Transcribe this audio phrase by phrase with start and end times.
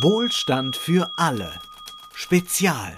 [0.00, 1.52] Wohlstand für alle.
[2.14, 2.94] Spezial.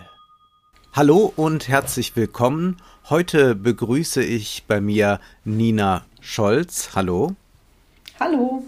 [0.92, 2.76] Hallo und herzlich willkommen.
[3.10, 6.90] Heute begrüße ich bei mir Nina Scholz.
[6.94, 7.34] Hallo.
[8.20, 8.64] Hallo.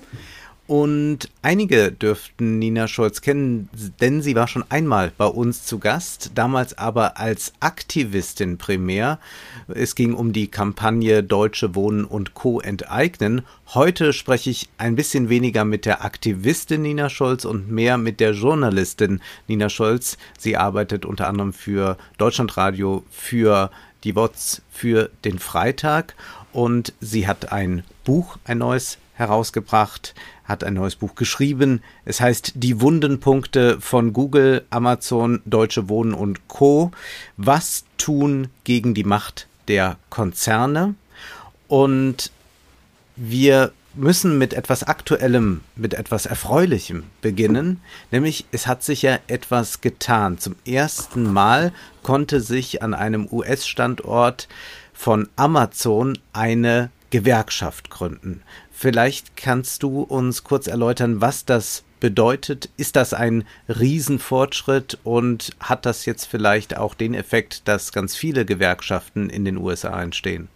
[0.67, 3.69] Und einige dürften Nina Scholz kennen,
[4.01, 9.21] denn sie war schon einmal bei uns zu Gast, damals aber als Aktivistin primär.
[9.69, 12.58] Es ging um die Kampagne Deutsche Wohnen und Co.
[12.61, 13.43] enteignen.
[13.75, 18.33] Heute spreche ich ein bisschen weniger mit der Aktivistin Nina Scholz und mehr mit der
[18.33, 20.19] Journalistin Nina Scholz.
[20.37, 23.71] Sie arbeitet unter anderem für Deutschlandradio, für
[24.03, 26.17] die WOTS, für den Freitag
[26.53, 30.15] und sie hat ein Buch, ein neues herausgebracht,
[30.47, 31.83] hat ein neues Buch geschrieben.
[32.05, 36.93] Es heißt Die Wundenpunkte von Google, Amazon, Deutsche Wohnen und Co.
[37.37, 40.95] Was tun gegen die Macht der Konzerne?
[41.69, 42.31] Und
[43.17, 49.81] wir müssen mit etwas Aktuellem, mit etwas Erfreulichem beginnen, nämlich es hat sich ja etwas
[49.81, 50.38] getan.
[50.38, 51.73] Zum ersten Mal
[52.03, 54.49] konnte sich an einem US-Standort
[54.93, 58.43] von Amazon eine Gewerkschaft gründen.
[58.79, 62.69] Vielleicht kannst du uns kurz erläutern, was das bedeutet.
[62.77, 68.44] Ist das ein Riesenfortschritt und hat das jetzt vielleicht auch den Effekt, dass ganz viele
[68.44, 70.48] Gewerkschaften in den USA entstehen?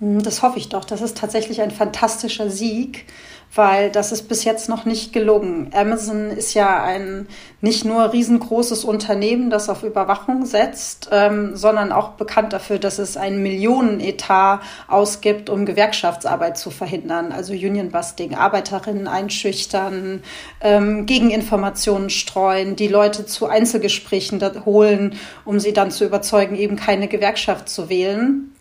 [0.00, 0.84] Das hoffe ich doch.
[0.84, 3.06] Das ist tatsächlich ein fantastischer Sieg
[3.54, 5.70] weil das ist bis jetzt noch nicht gelungen.
[5.74, 7.26] Amazon ist ja ein
[7.60, 13.16] nicht nur riesengroßes Unternehmen, das auf Überwachung setzt, ähm, sondern auch bekannt dafür, dass es
[13.16, 20.22] einen Millionenetat ausgibt, um Gewerkschaftsarbeit zu verhindern, also Unionbusting, Arbeiterinnen einschüchtern,
[20.60, 27.08] ähm, Gegeninformationen streuen, die Leute zu Einzelgesprächen holen, um sie dann zu überzeugen, eben keine
[27.08, 28.52] Gewerkschaft zu wählen.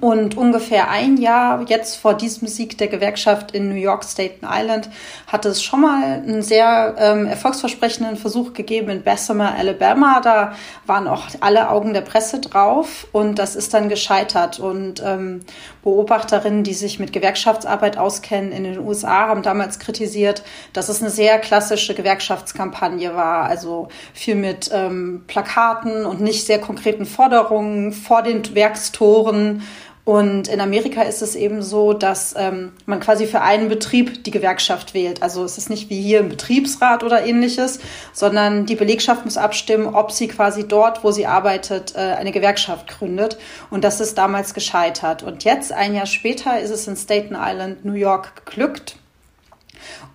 [0.00, 4.90] Und ungefähr ein Jahr jetzt vor diesem Sieg der Gewerkschaft in New York, Staten Island,
[5.26, 10.20] hat es schon mal einen sehr ähm, erfolgsversprechenden Versuch gegeben in Bessemer, Alabama.
[10.20, 10.52] Da
[10.84, 14.58] waren auch alle Augen der Presse drauf und das ist dann gescheitert.
[14.58, 15.40] Und ähm,
[15.86, 20.42] Beobachterinnen, die sich mit Gewerkschaftsarbeit auskennen in den USA, haben damals kritisiert,
[20.72, 23.44] dass es eine sehr klassische Gewerkschaftskampagne war.
[23.44, 29.62] Also viel mit ähm, Plakaten und nicht sehr konkreten Forderungen vor den Werkstoren
[30.06, 34.30] und in Amerika ist es eben so, dass ähm, man quasi für einen Betrieb die
[34.30, 35.20] Gewerkschaft wählt.
[35.20, 37.80] Also es ist nicht wie hier ein Betriebsrat oder ähnliches,
[38.12, 42.86] sondern die Belegschaft muss abstimmen, ob sie quasi dort, wo sie arbeitet, äh, eine Gewerkschaft
[42.86, 43.36] gründet.
[43.68, 45.24] Und das ist damals gescheitert.
[45.24, 48.98] Und jetzt, ein Jahr später, ist es in Staten Island, New York, geglückt.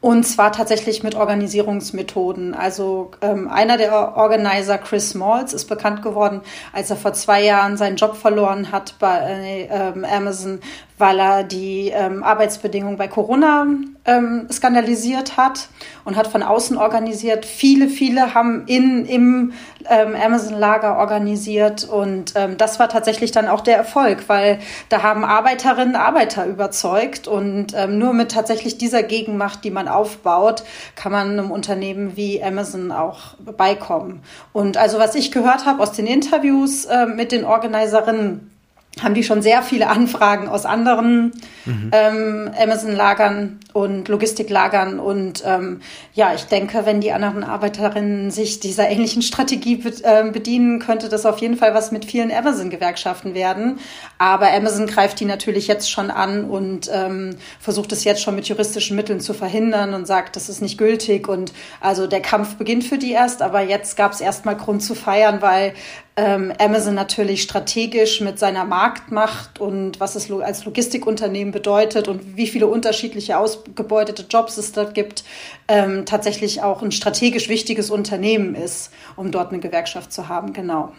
[0.02, 2.56] Und zwar tatsächlich mit Organisierungsmethoden.
[2.56, 6.42] Also ähm, einer der Organizer, Chris Smalls, ist bekannt geworden,
[6.74, 10.60] als er vor zwei Jahren seinen Job verloren hat bei äh, Amazon,
[11.02, 13.66] weil er die ähm, Arbeitsbedingungen bei Corona
[14.06, 15.68] ähm, skandalisiert hat
[16.06, 17.46] und hat von außen organisiert.
[17.46, 19.54] Viele, viele haben in, im
[19.90, 25.26] ähm, Amazon-Lager organisiert und ähm, das war tatsächlich dann auch der Erfolg, weil da haben
[25.26, 30.64] Arbeiterinnen Arbeiter überzeugt und ähm, nur mit tatsächlich dieser Gegenmacht, die man aufbaut,
[30.96, 34.22] kann man einem Unternehmen wie Amazon auch beikommen.
[34.54, 38.51] Und also was ich gehört habe aus den Interviews äh, mit den Organiserinnen,
[39.00, 41.32] haben die schon sehr viele Anfragen aus anderen
[41.66, 41.92] mhm.
[41.94, 45.00] ähm, Amazon-Lagern und Logistiklagern.
[45.00, 45.80] Und ähm,
[46.14, 51.08] ja, ich denke, wenn die anderen Arbeiterinnen sich dieser ähnlichen Strategie be äh, bedienen, könnte
[51.08, 53.80] das auf jeden Fall was mit vielen Amazon-Gewerkschaften werden.
[54.18, 58.50] Aber Amazon greift die natürlich jetzt schon an und ähm, versucht es jetzt schon mit
[58.50, 61.30] juristischen Mitteln zu verhindern und sagt, das ist nicht gültig.
[61.30, 64.96] Und also der Kampf beginnt für die erst, aber jetzt gab es erstmal Grund zu
[64.96, 65.74] feiern, weil
[66.18, 72.48] ähm, Amazon natürlich strategisch mit seiner Marktmacht und was es als Logistikunternehmen bedeutet und wie
[72.48, 75.24] viele unterschiedliche ausgebeutete Jobs es dort gibt,
[75.68, 80.54] ähm, tatsächlich auch ein strategisch wichtiges Unternehmen ist, um dort eine Gewerkschaft zu haben.
[80.54, 80.94] Genau.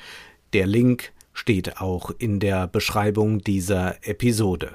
[0.52, 4.72] Der Link steht auch in der Beschreibung dieser Episode.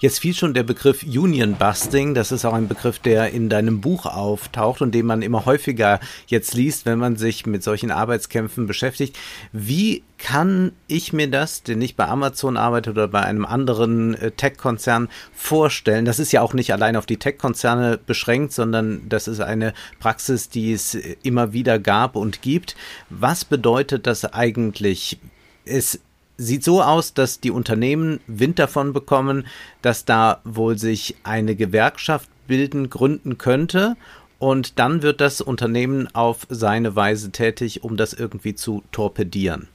[0.00, 2.14] Jetzt fiel schon der Begriff Union Busting.
[2.14, 6.00] Das ist auch ein Begriff, der in deinem Buch auftaucht und den man immer häufiger
[6.26, 9.16] jetzt liest, wenn man sich mit solchen Arbeitskämpfen beschäftigt.
[9.52, 14.30] Wie kann ich mir das, den ich bei Amazon arbeite oder bei einem anderen äh,
[14.32, 16.04] Tech-Konzern vorstellen?
[16.04, 20.48] Das ist ja auch nicht allein auf die Tech-Konzerne beschränkt, sondern das ist eine Praxis,
[20.48, 22.76] die es immer wieder gab und gibt.
[23.10, 25.18] Was bedeutet das eigentlich?
[25.64, 26.00] Es
[26.38, 29.46] sieht so aus, dass die Unternehmen Wind davon bekommen,
[29.82, 33.96] dass da wohl sich eine Gewerkschaft bilden, gründen könnte.
[34.38, 39.68] Und dann wird das Unternehmen auf seine Weise tätig, um das irgendwie zu torpedieren.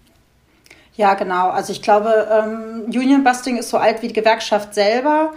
[0.95, 1.50] Ja, genau.
[1.50, 5.33] Also ich glaube, ähm, Union Busting ist so alt wie die Gewerkschaft selber.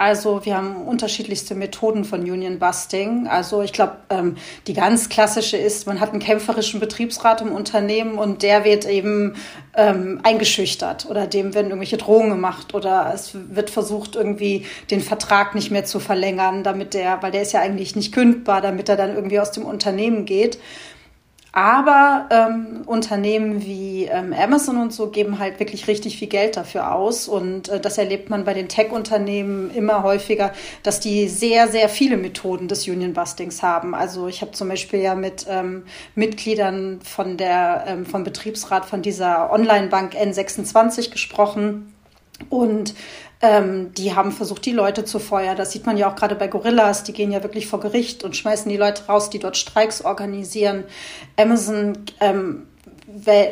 [0.00, 3.26] Also wir haben unterschiedlichste Methoden von Union Busting.
[3.28, 8.16] Also ich glaube, ähm, die ganz klassische ist, man hat einen kämpferischen Betriebsrat im Unternehmen
[8.16, 9.34] und der wird eben
[9.76, 15.54] ähm, eingeschüchtert oder dem werden irgendwelche Drohungen gemacht oder es wird versucht, irgendwie den Vertrag
[15.54, 18.96] nicht mehr zu verlängern, damit der, weil der ist ja eigentlich nicht kündbar, damit er
[18.96, 20.58] dann irgendwie aus dem Unternehmen geht.
[21.52, 26.94] Aber ähm, Unternehmen wie ähm, Amazon und so geben halt wirklich richtig viel Geld dafür
[26.94, 27.26] aus.
[27.26, 30.52] Und äh, das erlebt man bei den Tech-Unternehmen immer häufiger,
[30.84, 33.96] dass die sehr, sehr viele Methoden des Union-Bustings haben.
[33.96, 39.02] Also ich habe zum Beispiel ja mit ähm, Mitgliedern von der, ähm, vom Betriebsrat von
[39.02, 41.92] dieser Online-Bank N26 gesprochen.
[42.48, 42.94] Und
[43.42, 45.56] ähm, die haben versucht, die Leute zu feuern.
[45.56, 47.04] Das sieht man ja auch gerade bei Gorillas.
[47.04, 50.84] Die gehen ja wirklich vor Gericht und schmeißen die Leute raus, die dort Streiks organisieren.
[51.36, 52.66] Amazon ähm,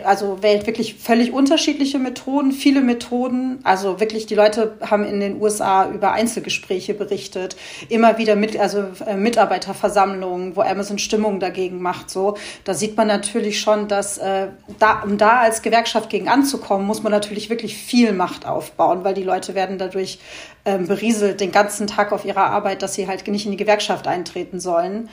[0.04, 3.60] also wählt wirklich völlig unterschiedliche Methoden, viele Methoden.
[3.64, 7.56] Also wirklich, die Leute haben in den USA über Einzelgespräche berichtet,
[7.88, 12.10] immer wieder mit, also äh, Mitarbeiterversammlungen, wo Amazon Stimmung dagegen macht.
[12.10, 16.86] So, da sieht man natürlich schon, dass äh, da, um da als Gewerkschaft gegen anzukommen,
[16.86, 20.18] muss man natürlich wirklich viel Macht aufbauen, weil die Leute werden dadurch
[20.64, 24.06] ähm, berieselt den ganzen Tag auf ihrer Arbeit, dass sie halt nicht in die Gewerkschaft
[24.06, 25.08] eintreten sollen.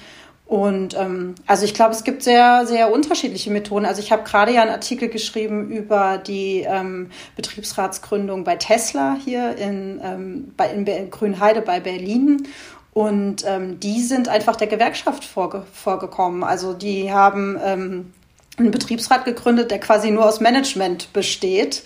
[0.47, 3.86] Und ähm, also ich glaube, es gibt sehr, sehr unterschiedliche Methoden.
[3.86, 9.57] Also ich habe gerade ja einen Artikel geschrieben über die ähm, Betriebsratsgründung bei Tesla hier
[9.57, 12.47] in, ähm, bei, in, Grünheide bei Berlin.
[12.94, 16.44] Und ähm, die sind einfach der Gewerkschaft vorge vorgekommen.
[16.44, 18.13] Also die haben ähm,
[18.57, 21.83] einen Betriebsrat gegründet, der quasi nur aus Management besteht.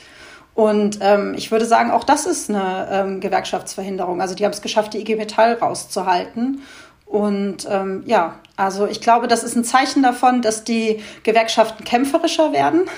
[0.54, 4.20] Und ähm, ich würde sagen, auch das ist eine ähm, Gewerkschaftsverhinderung.
[4.20, 6.62] Also die haben es geschafft, die IG Metall rauszuhalten.
[7.06, 12.52] Und ähm, ja, also ich glaube, das ist ein Zeichen davon, dass die Gewerkschaften kämpferischer
[12.52, 12.90] werden.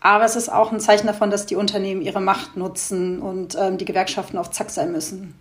[0.00, 3.76] Aber es ist auch ein Zeichen davon, dass die Unternehmen ihre Macht nutzen und ähm,
[3.76, 5.34] die Gewerkschaften auf Zack sein müssen.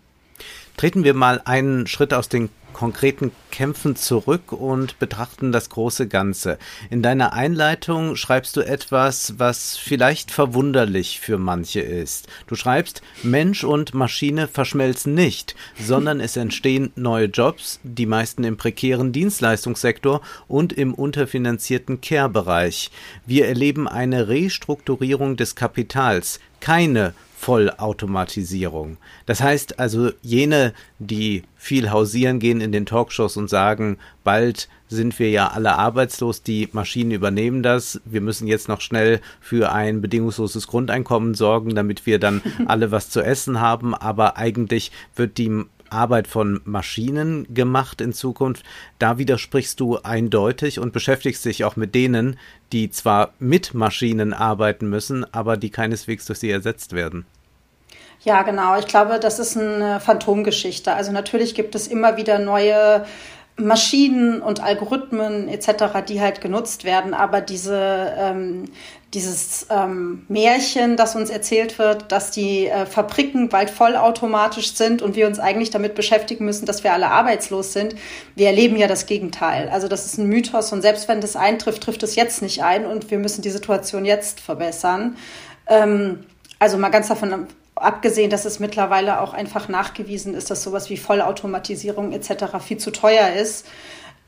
[0.78, 6.58] Treten wir mal einen Schritt aus den konkreten Kämpfen zurück und betrachten das große Ganze.
[6.90, 12.28] In deiner Einleitung schreibst du etwas, was vielleicht verwunderlich für manche ist.
[12.48, 18.58] Du schreibst, Mensch und Maschine verschmelzen nicht, sondern es entstehen neue Jobs, die meisten im
[18.58, 22.92] prekären Dienstleistungssektor und im unterfinanzierten Care-Bereich.
[23.26, 28.96] Wir erleben eine Restrukturierung des Kapitals, keine Vollautomatisierung.
[29.26, 35.20] Das heißt also, jene, die viel hausieren gehen in den Talkshows und sagen, bald sind
[35.20, 40.00] wir ja alle arbeitslos, die Maschinen übernehmen das, wir müssen jetzt noch schnell für ein
[40.00, 45.66] bedingungsloses Grundeinkommen sorgen, damit wir dann alle was zu essen haben, aber eigentlich wird die
[45.94, 48.66] Arbeit von Maschinen gemacht in Zukunft.
[49.00, 52.38] Da widersprichst du eindeutig und beschäftigst dich auch mit denen,
[52.72, 57.26] die zwar mit Maschinen arbeiten müssen, aber die keineswegs durch sie ersetzt werden.
[58.24, 58.78] Ja, genau.
[58.80, 60.94] Ich glaube, das ist eine Phantomgeschichte.
[60.94, 63.06] Also natürlich gibt es immer wieder neue
[63.58, 68.66] Maschinen und Algorithmen etc., die halt genutzt werden, aber diese, ähm,
[69.14, 75.16] dieses ähm, Märchen, das uns erzählt wird, dass die äh, Fabriken bald vollautomatisch sind und
[75.16, 77.96] wir uns eigentlich damit beschäftigen müssen, dass wir alle arbeitslos sind,
[78.36, 79.70] wir erleben ja das Gegenteil.
[79.70, 82.86] Also das ist ein Mythos und selbst wenn das eintrifft, trifft es jetzt nicht ein
[82.86, 85.16] und wir müssen die Situation jetzt verbessern.
[85.68, 86.26] Ähm,
[86.58, 90.98] also mal ganz davon abgesehen, dass es mittlerweile auch einfach nachgewiesen ist, dass sowas wie
[90.98, 92.46] Vollautomatisierung etc.
[92.66, 93.68] viel zu teuer ist.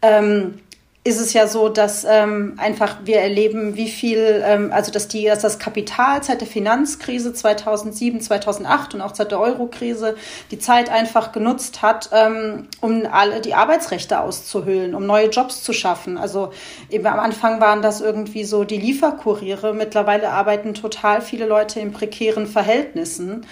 [0.02, 0.60] Ähm,
[1.06, 5.26] ist es ja so, dass ähm, einfach wir erleben, wie viel, ähm, also dass die,
[5.26, 10.16] dass das Kapital seit der Finanzkrise 2007, 2008 und auch seit der Eurokrise
[10.50, 15.74] die Zeit einfach genutzt hat, ähm, um alle die Arbeitsrechte auszuhöhlen, um neue Jobs zu
[15.74, 16.18] schaffen.
[16.18, 16.52] Also
[16.90, 19.76] eben am Anfang waren das irgendwie so die Lieferkuriere.
[19.76, 23.46] Mittlerweile arbeiten total viele Leute in prekären Verhältnissen.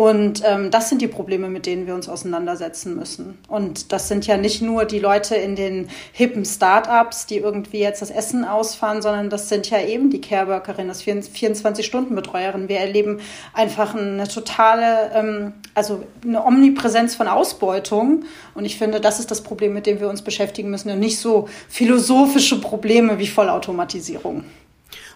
[0.00, 3.36] Und ähm, das sind die Probleme, mit denen wir uns auseinandersetzen müssen.
[3.48, 8.00] Und das sind ja nicht nur die Leute in den hippen Startups, die irgendwie jetzt
[8.00, 12.70] das Essen ausfahren, sondern das sind ja eben die Careworkerinnen, das 24-Stunden-Betreuerin.
[12.70, 13.20] Wir erleben
[13.52, 18.24] einfach eine totale, ähm, also eine Omnipräsenz von Ausbeutung.
[18.54, 21.18] Und ich finde, das ist das Problem, mit dem wir uns beschäftigen müssen und nicht
[21.18, 24.44] so philosophische Probleme wie Vollautomatisierung.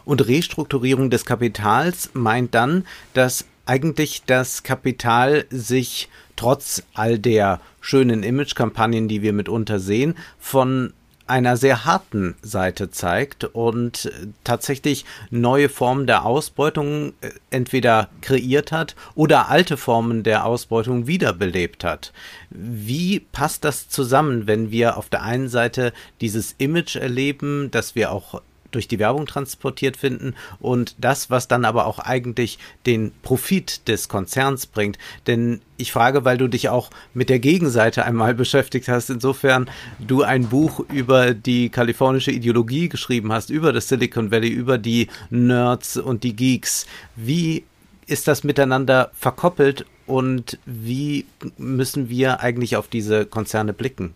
[0.04, 8.22] Und Restrukturierung des Kapitals meint dann, dass eigentlich das Kapital sich trotz all der schönen
[8.22, 10.92] Image-Kampagnen, die wir mitunter sehen, von
[11.26, 14.12] einer sehr harten Seite zeigt und
[14.44, 21.82] tatsächlich neue Formen der Ausbeutung äh, entweder kreiert hat oder alte Formen der Ausbeutung wiederbelebt
[21.82, 22.12] hat.
[22.50, 28.12] Wie passt das zusammen, wenn wir auf der einen Seite dieses Image erleben, das wir
[28.12, 28.42] auch
[28.74, 34.08] durch die Werbung transportiert finden und das, was dann aber auch eigentlich den Profit des
[34.08, 34.98] Konzerns bringt.
[35.26, 40.22] Denn ich frage, weil du dich auch mit der Gegenseite einmal beschäftigt hast, insofern du
[40.22, 45.96] ein Buch über die kalifornische Ideologie geschrieben hast, über das Silicon Valley, über die Nerds
[45.96, 46.86] und die Geeks.
[47.16, 47.64] Wie
[48.06, 51.26] ist das miteinander verkoppelt und wie
[51.56, 54.14] müssen wir eigentlich auf diese Konzerne blicken?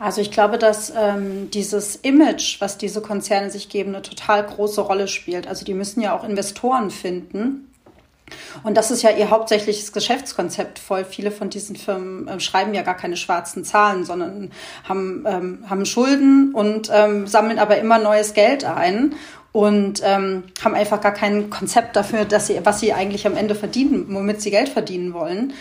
[0.00, 4.80] Also ich glaube, dass ähm, dieses Image, was diese Konzerne sich geben, eine total große
[4.80, 5.46] Rolle spielt.
[5.46, 7.70] Also die müssen ja auch Investoren finden.
[8.62, 10.78] Und das ist ja ihr hauptsächliches Geschäftskonzept.
[10.78, 14.50] Voll viele von diesen Firmen äh, schreiben ja gar keine schwarzen Zahlen, sondern
[14.88, 19.16] haben, ähm, haben Schulden und ähm, sammeln aber immer neues Geld ein
[19.52, 23.54] und ähm, haben einfach gar kein Konzept dafür, dass sie, was sie eigentlich am Ende
[23.54, 25.52] verdienen, womit sie Geld verdienen wollen.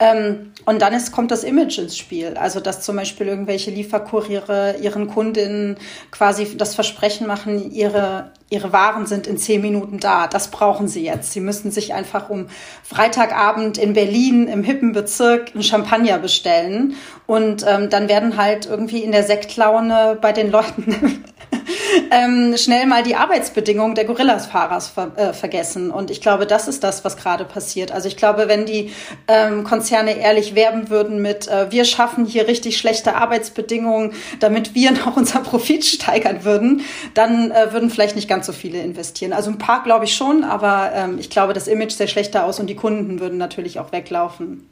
[0.00, 2.36] Ähm, und dann ist, kommt das Image ins Spiel.
[2.36, 5.76] Also, dass zum Beispiel irgendwelche Lieferkuriere ihren Kundinnen
[6.12, 10.28] quasi das Versprechen machen, ihre, ihre Waren sind in zehn Minuten da.
[10.28, 11.32] Das brauchen sie jetzt.
[11.32, 12.46] Sie müssen sich einfach um
[12.84, 16.94] Freitagabend in Berlin im hippen Bezirk ein Champagner bestellen.
[17.26, 21.24] Und ähm, dann werden halt irgendwie in der Sektlaune bei den Leuten
[22.10, 25.90] ähm, schnell mal die Arbeitsbedingungen der Gorillas-Fahrers ver äh, vergessen.
[25.90, 27.92] Und ich glaube, das ist das, was gerade passiert.
[27.92, 28.92] Also ich glaube, wenn die
[29.26, 34.90] ähm, Konzerne ehrlich werben würden mit, äh, wir schaffen hier richtig schlechte Arbeitsbedingungen, damit wir
[35.04, 36.82] noch unser Profit steigern würden,
[37.14, 39.32] dann äh, würden vielleicht nicht ganz so viele investieren.
[39.32, 42.60] Also ein paar glaube ich schon, aber ähm, ich glaube, das Image sähe schlechter aus
[42.60, 44.68] und die Kunden würden natürlich auch weglaufen.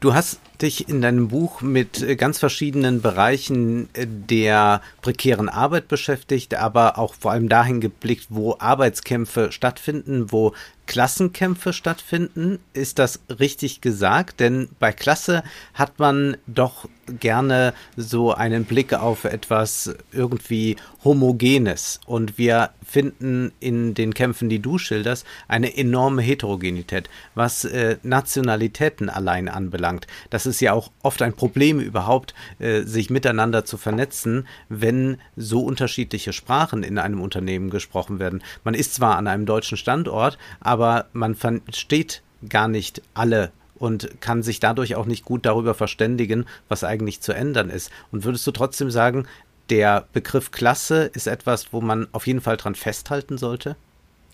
[0.00, 5.88] Du hast dich in deinem Buch mit äh, ganz verschiedenen Bereichen äh, der prekären Arbeit
[5.88, 10.52] beschäftigt, aber auch vor allem dahin geblickt, wo Arbeitskämpfe stattfinden, wo
[10.90, 12.58] Klassenkämpfe stattfinden.
[12.72, 14.40] Ist das richtig gesagt?
[14.40, 16.88] Denn bei Klasse hat man doch
[17.20, 20.74] gerne so einen Blick auf etwas irgendwie
[21.04, 22.00] Homogenes.
[22.06, 29.08] Und wir finden in den Kämpfen, die du schilderst, eine enorme Heterogenität, was äh, Nationalitäten
[29.08, 30.08] allein anbelangt.
[30.30, 35.60] Das ist ja auch oft ein Problem überhaupt, äh, sich miteinander zu vernetzen, wenn so
[35.60, 38.42] unterschiedliche Sprachen in einem Unternehmen gesprochen werden.
[38.64, 44.42] Man ist zwar an einem deutschen Standort, aber man versteht gar nicht alle und kann
[44.42, 47.90] sich dadurch auch nicht gut darüber verständigen, was eigentlich zu ändern ist.
[48.12, 49.26] Und würdest du trotzdem sagen,
[49.70, 53.76] der Begriff Klasse ist etwas, wo man auf jeden Fall dran festhalten sollte?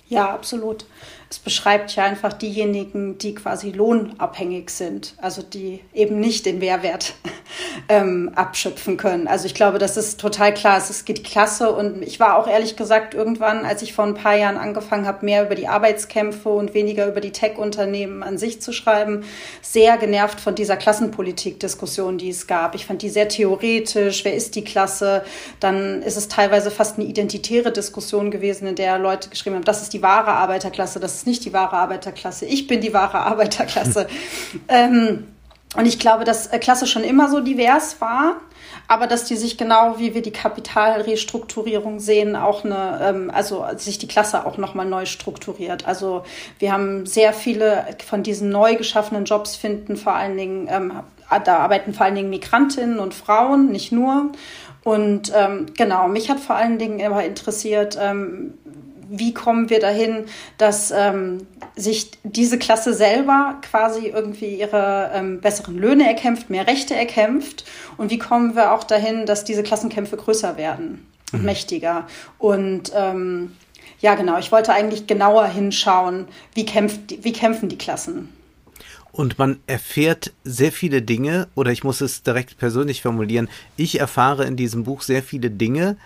[0.09, 0.87] Ja, absolut
[1.29, 7.15] es beschreibt ja einfach diejenigen, die quasi lohnabhängig sind, also die eben nicht den Mehrwert
[7.89, 9.27] ähm, abschöpfen können.
[9.27, 10.79] Also ich glaube, das ist total klar.
[10.79, 14.37] Es geht klasse und ich war auch ehrlich gesagt irgendwann, als ich vor ein paar
[14.37, 18.73] Jahren angefangen habe, mehr über die Arbeitskämpfe und weniger über die Tech-Unternehmen an sich zu
[18.73, 19.25] schreiben,
[19.63, 22.77] sehr genervt von dieser Klassenpolitik-Diskussion, die es gab.
[22.77, 24.25] Ich fand die sehr theoretisch.
[24.25, 25.25] Wer ist die Klasse?
[25.59, 29.83] Dann ist es teilweise fast eine identitäre Diskussion gewesen, in der Leute geschrieben haben, das
[29.83, 34.07] ist die wahre Arbeiterklasse, das ist nicht die wahre Arbeiterklasse, ich bin die wahre Arbeiterklasse.
[34.69, 35.27] ähm,
[35.77, 38.37] und ich glaube, dass äh, Klasse schon immer so divers war,
[38.89, 43.99] aber dass die sich genau wie wir die Kapitalrestrukturierung sehen, auch eine, ähm, also sich
[43.99, 45.87] die Klasse auch nochmal neu strukturiert.
[45.87, 46.23] Also
[46.59, 50.93] wir haben sehr viele von diesen neu geschaffenen Jobs finden vor allen Dingen, ähm,
[51.45, 54.31] da arbeiten vor allen Dingen Migrantinnen und Frauen, nicht nur.
[54.85, 58.55] Und ähm, genau, mich hat vor allen Dingen immer interessiert, ähm,
[59.09, 60.25] wie kommen wir dahin,
[60.59, 61.47] dass ähm,
[61.77, 67.65] sich diese Klasse selber quasi irgendwie ihre ähm, besseren Löhne erkämpft, mehr Rechte erkämpft
[67.97, 71.47] und wie kommen wir auch dahin, dass diese Klassenkämpfe größer werden und mhm.
[71.47, 72.07] mächtiger
[72.39, 73.53] und ähm,
[74.01, 74.39] ja, genau.
[74.39, 78.29] Ich wollte eigentlich genauer hinschauen, wie, kämpft, wie kämpfen die Klassen.
[79.13, 83.49] Und man erfährt sehr viele Dinge, oder ich muss es direkt persönlich formulieren,
[83.79, 85.97] ich erfahre in diesem Buch sehr viele Dinge,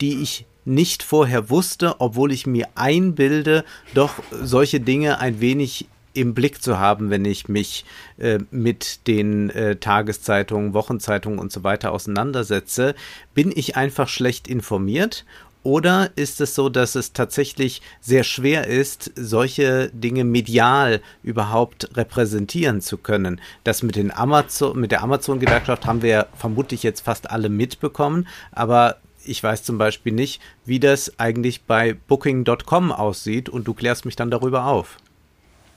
[0.00, 3.64] die ich nicht vorher wusste, obwohl ich mir einbilde,
[3.94, 7.84] doch solche Dinge ein wenig im Blick zu haben, wenn ich mich
[8.18, 12.94] äh, mit den äh, Tageszeitungen, Wochenzeitungen und so weiter auseinandersetze?
[13.34, 15.24] Bin ich einfach schlecht informiert
[15.62, 22.80] oder ist es so, dass es tatsächlich sehr schwer ist, solche Dinge medial überhaupt repräsentieren
[22.80, 23.40] zu können?
[23.62, 28.96] Das mit, den Amazon, mit der Amazon-Gewerkschaft haben wir vermutlich jetzt fast alle mitbekommen, aber
[29.24, 34.16] ich weiß zum Beispiel nicht, wie das eigentlich bei Booking.com aussieht und du klärst mich
[34.16, 34.98] dann darüber auf.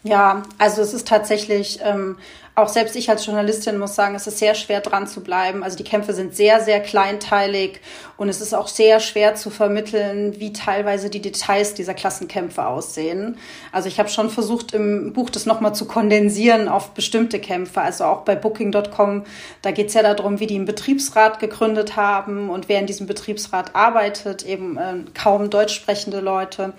[0.05, 2.17] Ja, also es ist tatsächlich, ähm,
[2.53, 5.63] auch selbst ich als Journalistin muss sagen, es ist sehr schwer dran zu bleiben.
[5.63, 7.81] Also die Kämpfe sind sehr, sehr kleinteilig
[8.15, 13.39] und es ist auch sehr schwer zu vermitteln, wie teilweise die Details dieser Klassenkämpfe aussehen.
[13.71, 17.81] Also ich habe schon versucht, im Buch das nochmal zu kondensieren auf bestimmte Kämpfe.
[17.81, 19.23] Also auch bei Booking.com,
[19.63, 23.07] da geht es ja darum, wie die einen Betriebsrat gegründet haben und wer in diesem
[23.07, 26.73] Betriebsrat arbeitet, eben äh, kaum deutsch sprechende Leute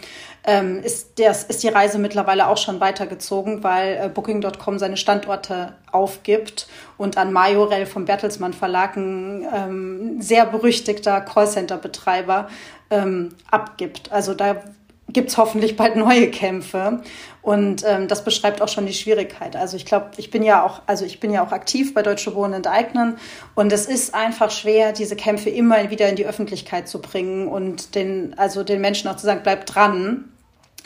[0.46, 5.74] ähm, ist, das, ist die Reise mittlerweile auch schon weitergezogen, weil äh, Booking.com seine Standorte
[5.90, 12.48] aufgibt und an Majorel vom Bertelsmann Verlag ein ähm, sehr berüchtigter Callcenter-Betreiber
[12.90, 14.12] ähm, abgibt.
[14.12, 14.62] Also da
[15.08, 17.00] gibt's hoffentlich bald neue Kämpfe.
[17.42, 19.54] Und ähm, das beschreibt auch schon die Schwierigkeit.
[19.54, 22.34] Also ich glaube, ich bin ja auch, also ich bin ja auch aktiv bei Deutsche
[22.34, 23.18] Wohnen enteignen.
[23.54, 27.94] Und es ist einfach schwer, diese Kämpfe immer wieder in die Öffentlichkeit zu bringen und
[27.94, 30.24] den, also den Menschen auch zu sagen, bleibt dran.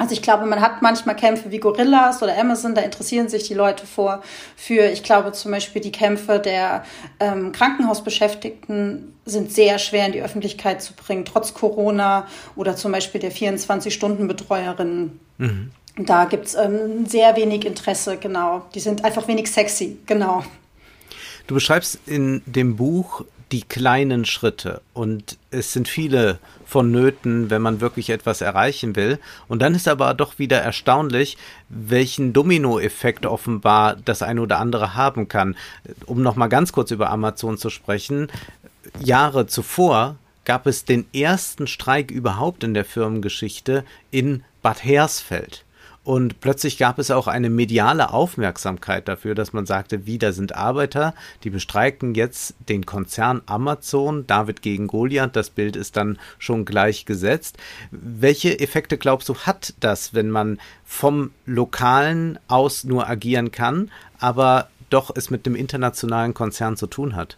[0.00, 3.52] Also ich glaube, man hat manchmal Kämpfe wie Gorillas oder Amazon, da interessieren sich die
[3.52, 4.22] Leute vor
[4.56, 6.86] für, ich glaube zum Beispiel die Kämpfe der
[7.20, 12.26] ähm, Krankenhausbeschäftigten sind sehr schwer in die Öffentlichkeit zu bringen, trotz Corona
[12.56, 15.20] oder zum Beispiel der 24-Stunden-Betreuerinnen.
[15.36, 15.70] Mhm.
[15.98, 18.64] Da gibt's ähm, sehr wenig Interesse, genau.
[18.74, 20.42] Die sind einfach wenig sexy, genau.
[21.46, 27.80] Du beschreibst in dem Buch die kleinen Schritte und es sind viele vonnöten, wenn man
[27.80, 29.18] wirklich etwas erreichen will.
[29.48, 31.36] Und dann ist aber doch wieder erstaunlich,
[31.68, 35.56] welchen Dominoeffekt offenbar das eine oder andere haben kann.
[36.06, 38.28] Um noch mal ganz kurz über Amazon zu sprechen,
[39.02, 45.64] Jahre zuvor gab es den ersten Streik überhaupt in der Firmengeschichte in Bad Hersfeld.
[46.02, 51.14] Und plötzlich gab es auch eine mediale Aufmerksamkeit dafür, dass man sagte, wieder sind Arbeiter,
[51.44, 57.04] die bestreiken jetzt den Konzern Amazon, David gegen Goliath, das Bild ist dann schon gleich
[57.04, 57.58] gesetzt.
[57.90, 64.68] Welche Effekte glaubst du hat das, wenn man vom Lokalen aus nur agieren kann, aber
[64.88, 67.36] doch es mit dem internationalen Konzern zu tun hat?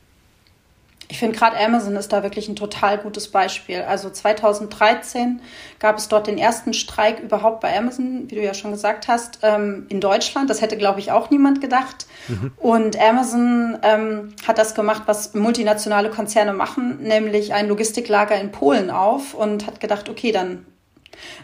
[1.08, 3.82] Ich finde gerade Amazon ist da wirklich ein total gutes Beispiel.
[3.82, 5.40] Also 2013
[5.78, 9.40] gab es dort den ersten Streik überhaupt bei Amazon, wie du ja schon gesagt hast,
[9.42, 10.48] ähm, in Deutschland.
[10.48, 12.06] Das hätte, glaube ich, auch niemand gedacht.
[12.28, 12.52] Mhm.
[12.56, 18.90] Und Amazon ähm, hat das gemacht, was multinationale Konzerne machen, nämlich ein Logistiklager in Polen
[18.90, 20.66] auf und hat gedacht, okay, dann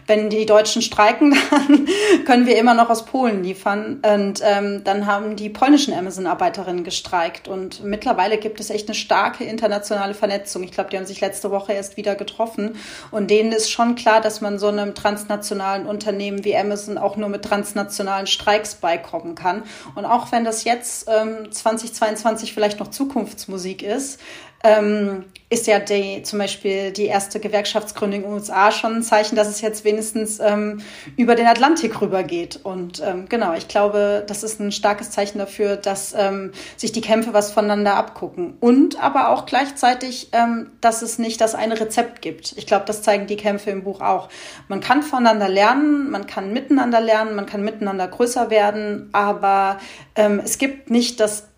[0.07, 1.87] wenn die Deutschen streiken, dann
[2.25, 4.01] können wir immer noch aus Polen liefern.
[4.01, 7.47] Und ähm, dann haben die polnischen Amazon-Arbeiterinnen gestreikt.
[7.47, 10.63] Und mittlerweile gibt es echt eine starke internationale Vernetzung.
[10.63, 12.75] Ich glaube, die haben sich letzte Woche erst wieder getroffen.
[13.11, 17.29] Und denen ist schon klar, dass man so einem transnationalen Unternehmen wie Amazon auch nur
[17.29, 19.63] mit transnationalen Streiks beikommen kann.
[19.95, 24.19] Und auch wenn das jetzt ähm, 2022 vielleicht noch Zukunftsmusik ist,
[24.63, 29.35] ähm, ist ja die, zum Beispiel die erste Gewerkschaftsgründung in den USA schon ein Zeichen,
[29.35, 30.81] dass es jetzt wenigstens ähm,
[31.17, 32.59] über den Atlantik rübergeht.
[32.63, 37.01] Und ähm, genau, ich glaube, das ist ein starkes Zeichen dafür, dass ähm, sich die
[37.01, 38.55] Kämpfe was voneinander abgucken.
[38.59, 42.53] Und aber auch gleichzeitig, ähm, dass es nicht das eine Rezept gibt.
[42.57, 44.29] Ich glaube, das zeigen die Kämpfe im Buch auch.
[44.67, 49.79] Man kann voneinander lernen, man kann miteinander lernen, man kann miteinander größer werden, aber
[50.15, 51.49] ähm, es gibt nicht das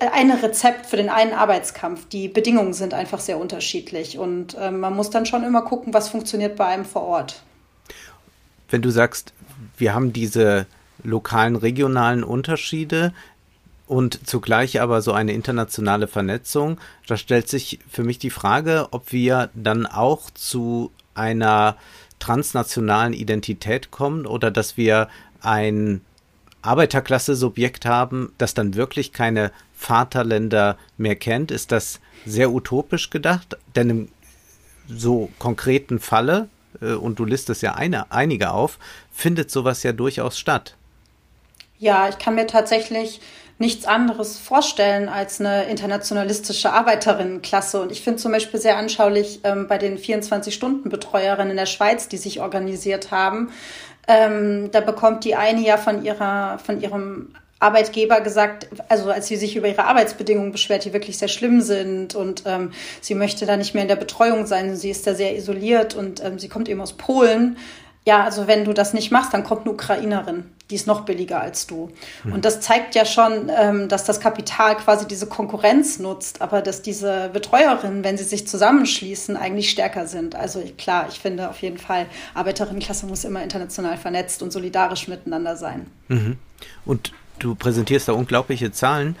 [0.00, 2.08] eine Rezept für den einen Arbeitskampf.
[2.08, 6.08] Die Bedingungen sind einfach sehr unterschiedlich und äh, man muss dann schon immer gucken, was
[6.08, 7.42] funktioniert bei einem vor Ort.
[8.70, 9.32] Wenn du sagst,
[9.76, 10.66] wir haben diese
[11.02, 13.12] lokalen, regionalen Unterschiede
[13.86, 19.12] und zugleich aber so eine internationale Vernetzung, da stellt sich für mich die Frage, ob
[19.12, 21.76] wir dann auch zu einer
[22.20, 25.08] transnationalen Identität kommen oder dass wir
[25.40, 26.02] ein
[26.62, 31.50] Arbeiterklasse-Subjekt haben, das dann wirklich keine Vaterländer mehr kennt?
[31.50, 33.56] Ist das sehr utopisch gedacht?
[33.74, 34.08] Denn im
[34.86, 36.48] so konkreten Falle,
[36.80, 38.78] und du listest ja eine, einige auf,
[39.12, 40.76] findet sowas ja durchaus statt.
[41.78, 43.20] Ja, ich kann mir tatsächlich
[43.58, 47.80] nichts anderes vorstellen als eine internationalistische Arbeiterinnenklasse.
[47.82, 52.16] Und ich finde zum Beispiel sehr anschaulich ähm, bei den 24-Stunden-Betreuerinnen in der Schweiz, die
[52.16, 53.52] sich organisiert haben,
[54.08, 59.36] ähm, da bekommt die eine ja von ihrer, von ihrem Arbeitgeber gesagt, also als sie
[59.36, 63.56] sich über ihre Arbeitsbedingungen beschwert, die wirklich sehr schlimm sind und ähm, sie möchte da
[63.56, 66.68] nicht mehr in der Betreuung sein, sie ist da sehr isoliert und ähm, sie kommt
[66.70, 67.58] eben aus Polen.
[68.06, 70.50] Ja, also wenn du das nicht machst, dann kommt eine Ukrainerin.
[70.70, 71.90] die ist noch billiger als du.
[72.24, 72.32] Mhm.
[72.32, 76.80] Und das zeigt ja schon, ähm, dass das Kapital quasi diese Konkurrenz nutzt, aber dass
[76.80, 80.34] diese Betreuerinnen, wenn sie sich zusammenschließen, eigentlich stärker sind.
[80.34, 85.56] Also klar, ich finde auf jeden Fall, Arbeiterinnenklasse muss immer international vernetzt und solidarisch miteinander
[85.56, 85.86] sein.
[86.08, 86.38] Mhm.
[86.86, 89.16] Und du präsentierst da unglaubliche Zahlen.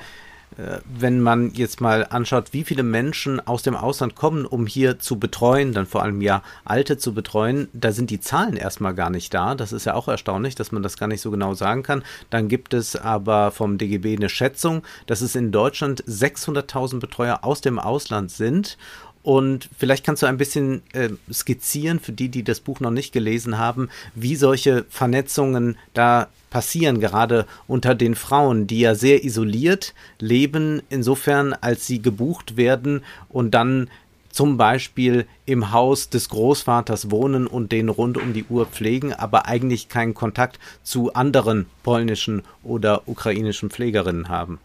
[0.56, 4.98] Äh, wenn man jetzt mal anschaut, wie viele Menschen aus dem Ausland kommen, um hier
[4.98, 9.10] zu betreuen, dann vor allem ja Alte zu betreuen, da sind die Zahlen erstmal gar
[9.10, 9.54] nicht da.
[9.54, 12.02] Das ist ja auch erstaunlich, dass man das gar nicht so genau sagen kann.
[12.30, 17.60] Dann gibt es aber vom DGB eine Schätzung, dass es in Deutschland 600.000 Betreuer aus
[17.60, 18.76] dem Ausland sind.
[19.22, 23.12] Und vielleicht kannst du ein bisschen äh, skizzieren für die, die das Buch noch nicht
[23.12, 29.94] gelesen haben, wie solche Vernetzungen da passieren, gerade unter den Frauen, die ja sehr isoliert
[30.18, 33.88] leben, insofern als sie gebucht werden und dann
[34.30, 39.46] zum Beispiel im Haus des Großvaters wohnen und den rund um die Uhr pflegen, aber
[39.46, 44.58] eigentlich keinen Kontakt zu anderen polnischen oder ukrainischen Pflegerinnen haben.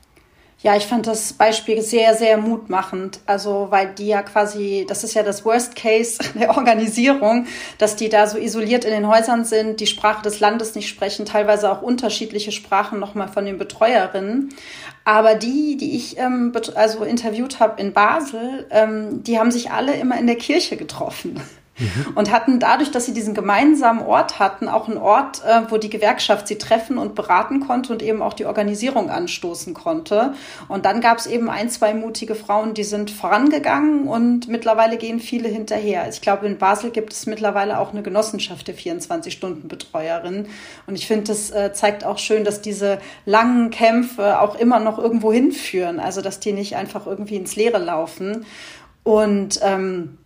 [0.66, 3.20] Ja, ich fand das Beispiel sehr, sehr mutmachend.
[3.28, 7.46] Also, weil die ja quasi, das ist ja das Worst Case der Organisierung,
[7.78, 11.28] dass die da so isoliert in den Häusern sind, die Sprache des Landes nicht sprechen,
[11.28, 14.56] teilweise auch unterschiedliche Sprachen nochmal von den Betreuerinnen.
[15.04, 19.94] Aber die, die ich ähm, also interviewt habe in Basel, ähm, die haben sich alle
[19.94, 21.40] immer in der Kirche getroffen.
[21.78, 22.14] Mhm.
[22.16, 25.90] Und hatten dadurch, dass sie diesen gemeinsamen Ort hatten, auch einen Ort, äh, wo die
[25.90, 30.34] Gewerkschaft sie treffen und beraten konnte und eben auch die Organisierung anstoßen konnte.
[30.70, 35.20] Und dann gab es eben ein, zwei mutige Frauen, die sind vorangegangen und mittlerweile gehen
[35.20, 36.08] viele hinterher.
[36.10, 40.48] Ich glaube, in Basel gibt es mittlerweile auch eine Genossenschaft der 24-Stunden-Betreuerin.
[40.88, 44.98] Und ich finde, das äh, zeigt auch schön, dass diese langen Kämpfe auch immer noch
[44.98, 46.00] irgendwo hinführen.
[46.00, 48.46] Also, dass die nicht einfach irgendwie ins Leere laufen.
[49.04, 50.18] Und ähm,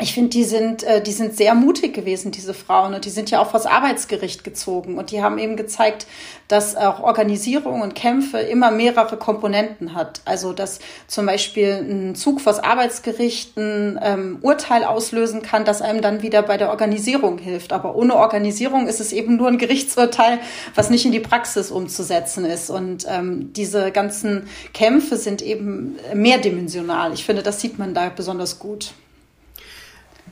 [0.00, 2.94] ich finde, die sind, äh, die sind sehr mutig gewesen, diese Frauen.
[2.94, 4.96] Und die sind ja auch vors Arbeitsgericht gezogen.
[4.96, 6.06] Und die haben eben gezeigt,
[6.48, 10.22] dass auch Organisierung und Kämpfe immer mehrere Komponenten hat.
[10.24, 16.00] Also, dass zum Beispiel ein Zug vors Arbeitsgericht ein ähm, Urteil auslösen kann, das einem
[16.00, 17.72] dann wieder bei der Organisierung hilft.
[17.72, 20.40] Aber ohne Organisierung ist es eben nur ein Gerichtsurteil,
[20.74, 22.70] was nicht in die Praxis umzusetzen ist.
[22.70, 27.12] Und ähm, diese ganzen Kämpfe sind eben mehrdimensional.
[27.12, 28.94] Ich finde, das sieht man da besonders gut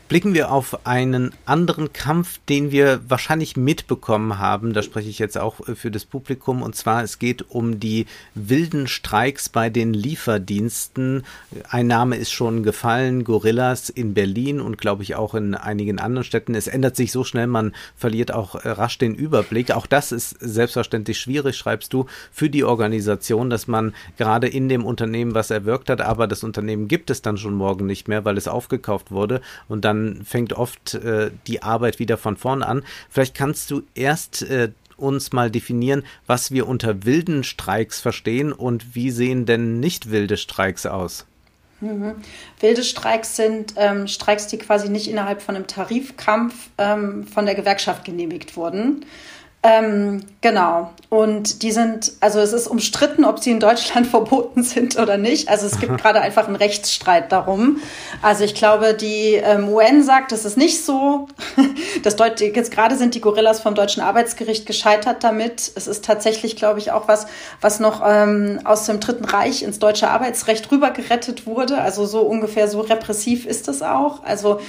[0.09, 4.73] blicken wir auf einen anderen Kampf, den wir wahrscheinlich mitbekommen haben.
[4.73, 6.63] Da spreche ich jetzt auch äh, für das Publikum.
[6.63, 11.25] Und zwar, es geht um die wilden Streiks bei den Lieferdiensten.
[11.69, 16.25] Ein Name ist schon gefallen, Gorillas in Berlin und glaube ich auch in einigen anderen
[16.25, 16.55] Städten.
[16.55, 19.73] Es ändert sich so schnell, man verliert auch äh, rasch den Überblick.
[19.73, 24.87] Auch das ist selbstverständlich schwierig, schreibst du, für die Organisation, dass man gerade in dem
[24.87, 28.39] Unternehmen was erwirkt hat, aber das Unternehmen gibt es dann schon morgen nicht mehr, weil
[28.39, 32.83] es aufgekauft wurde und dann dann fängt oft äh, die Arbeit wieder von vorn an.
[33.09, 38.95] Vielleicht kannst du erst äh, uns mal definieren, was wir unter wilden Streiks verstehen und
[38.95, 41.27] wie sehen denn nicht wilde Streiks aus?
[41.81, 42.17] Mhm.
[42.59, 47.55] Wilde Streiks sind ähm, Streiks, die quasi nicht innerhalb von einem Tarifkampf ähm, von der
[47.55, 49.07] Gewerkschaft genehmigt wurden,
[49.65, 50.93] ähm, genau.
[51.09, 55.49] Und die sind, also es ist umstritten, ob sie in Deutschland verboten sind oder nicht.
[55.49, 57.81] Also es gibt gerade einfach einen Rechtsstreit darum.
[58.23, 61.29] Also ich glaube, die ähm, UN sagt, das ist nicht so.
[62.03, 65.73] Das Deut jetzt gerade sind die Gorillas vom deutschen Arbeitsgericht gescheitert damit.
[65.75, 67.27] Es ist tatsächlich, glaube ich, auch was,
[67.61, 71.79] was noch ähm, aus dem Dritten Reich ins deutsche Arbeitsrecht rübergerettet wurde.
[71.81, 74.23] Also so ungefähr so repressiv ist es auch.
[74.23, 74.61] Also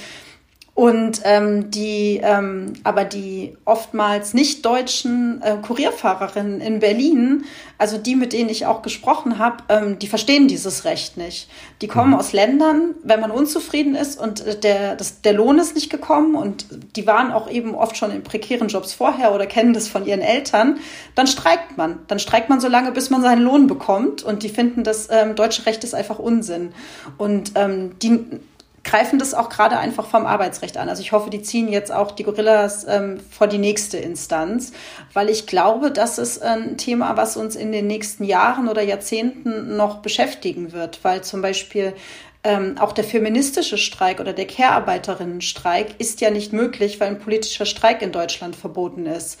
[0.80, 7.44] und ähm, die, ähm, aber die oftmals nicht deutschen äh, Kurierfahrerinnen in Berlin,
[7.76, 11.50] also die, mit denen ich auch gesprochen habe, ähm, die verstehen dieses Recht nicht.
[11.82, 12.16] Die kommen mhm.
[12.16, 16.34] aus Ländern, wenn man unzufrieden ist und äh, der, das, der Lohn ist nicht gekommen
[16.34, 16.64] und
[16.96, 20.22] die waren auch eben oft schon in prekären Jobs vorher oder kennen das von ihren
[20.22, 20.78] Eltern,
[21.14, 21.98] dann streikt man.
[22.06, 25.34] Dann streikt man so lange, bis man seinen Lohn bekommt und die finden, das ähm,
[25.34, 26.72] deutsche Recht ist einfach Unsinn.
[27.18, 28.40] Und ähm, die
[28.82, 30.88] greifen das auch gerade einfach vom Arbeitsrecht an.
[30.88, 34.72] Also ich hoffe, die ziehen jetzt auch die Gorillas ähm, vor die nächste Instanz,
[35.12, 39.76] weil ich glaube, das ist ein Thema, was uns in den nächsten Jahren oder Jahrzehnten
[39.76, 41.94] noch beschäftigen wird, weil zum Beispiel
[42.42, 47.66] ähm, auch der feministische Streik oder der Care-Arbeiterinnen-Streik ist ja nicht möglich, weil ein politischer
[47.66, 49.38] Streik in Deutschland verboten ist.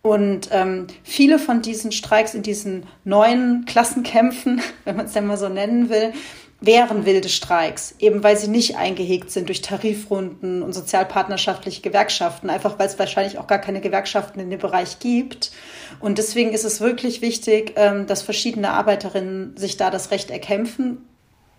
[0.00, 5.36] Und ähm, viele von diesen Streiks in diesen neuen Klassenkämpfen, wenn man es denn mal
[5.36, 6.14] so nennen will,
[6.60, 12.78] wären wilde Streiks, eben weil sie nicht eingehegt sind durch Tarifrunden und sozialpartnerschaftliche Gewerkschaften, einfach
[12.78, 15.52] weil es wahrscheinlich auch gar keine Gewerkschaften in dem Bereich gibt.
[16.00, 20.98] Und deswegen ist es wirklich wichtig, ähm, dass verschiedene Arbeiterinnen sich da das Recht erkämpfen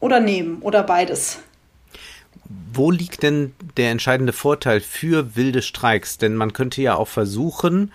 [0.02, 1.40] oder nehmen oder beides.
[2.74, 6.18] Wo liegt denn der entscheidende Vorteil für wilde Streiks?
[6.18, 7.92] Denn man könnte ja auch versuchen,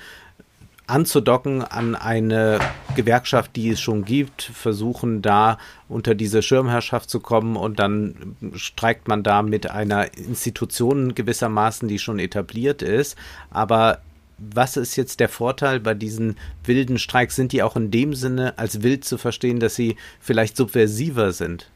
[0.86, 2.58] anzudocken an eine
[2.94, 9.08] Gewerkschaft, die es schon gibt, versuchen da unter diese Schirmherrschaft zu kommen und dann streikt
[9.08, 13.16] man da mit einer Institution gewissermaßen, die schon etabliert ist.
[13.50, 14.00] Aber
[14.38, 17.36] was ist jetzt der Vorteil bei diesen wilden Streiks?
[17.36, 21.70] Sind die auch in dem Sinne als wild zu verstehen, dass sie vielleicht subversiver sind?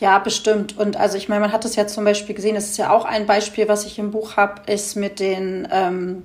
[0.00, 0.78] Ja, bestimmt.
[0.78, 3.04] Und also ich meine, man hat es ja zum Beispiel gesehen, das ist ja auch
[3.04, 6.22] ein Beispiel, was ich im Buch habe, ist mit den ähm,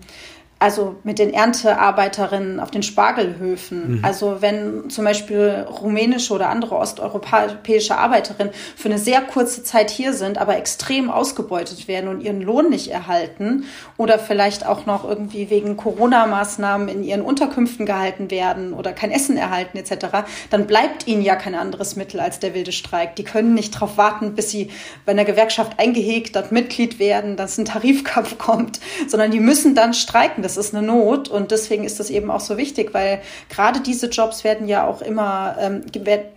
[0.58, 3.98] also mit den Erntearbeiterinnen auf den Spargelhöfen.
[3.98, 4.06] Mhm.
[4.06, 10.13] Also wenn zum Beispiel rumänische oder andere osteuropäische Arbeiterinnen für eine sehr kurze Zeit hier
[10.13, 13.65] sind, aber extrem ausgebeutet werden und ihren Lohn nicht erhalten
[13.98, 19.36] oder vielleicht auch noch irgendwie wegen Corona-Maßnahmen in ihren Unterkünften gehalten werden oder kein Essen
[19.36, 20.06] erhalten etc.,
[20.50, 23.18] dann bleibt ihnen ja kein anderes Mittel als der wilde Streik.
[23.18, 24.72] Die können nicht darauf warten, bis sie
[25.06, 29.94] bei einer Gewerkschaft eingehegt, dort Mitglied werden, dass ein Tarifkampf kommt, sondern die müssen dann
[29.94, 33.81] streiken das ist eine Not und deswegen ist das eben auch so wichtig, weil gerade
[33.81, 35.81] diese Jobs werden ja auch immer, ähm,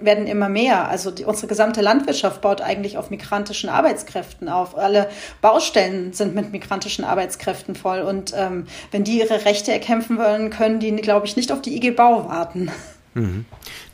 [0.01, 0.88] werden immer mehr.
[0.88, 4.77] Also die, unsere gesamte Landwirtschaft baut eigentlich auf migrantischen Arbeitskräften auf.
[4.79, 5.11] Alle
[5.42, 10.81] Baustellen sind mit migrantischen Arbeitskräften voll und ähm, wenn die ihre Rechte erkämpfen wollen, können
[10.81, 12.71] die, glaube ich, nicht auf die IG Bau warten.
[13.12, 13.44] Mhm.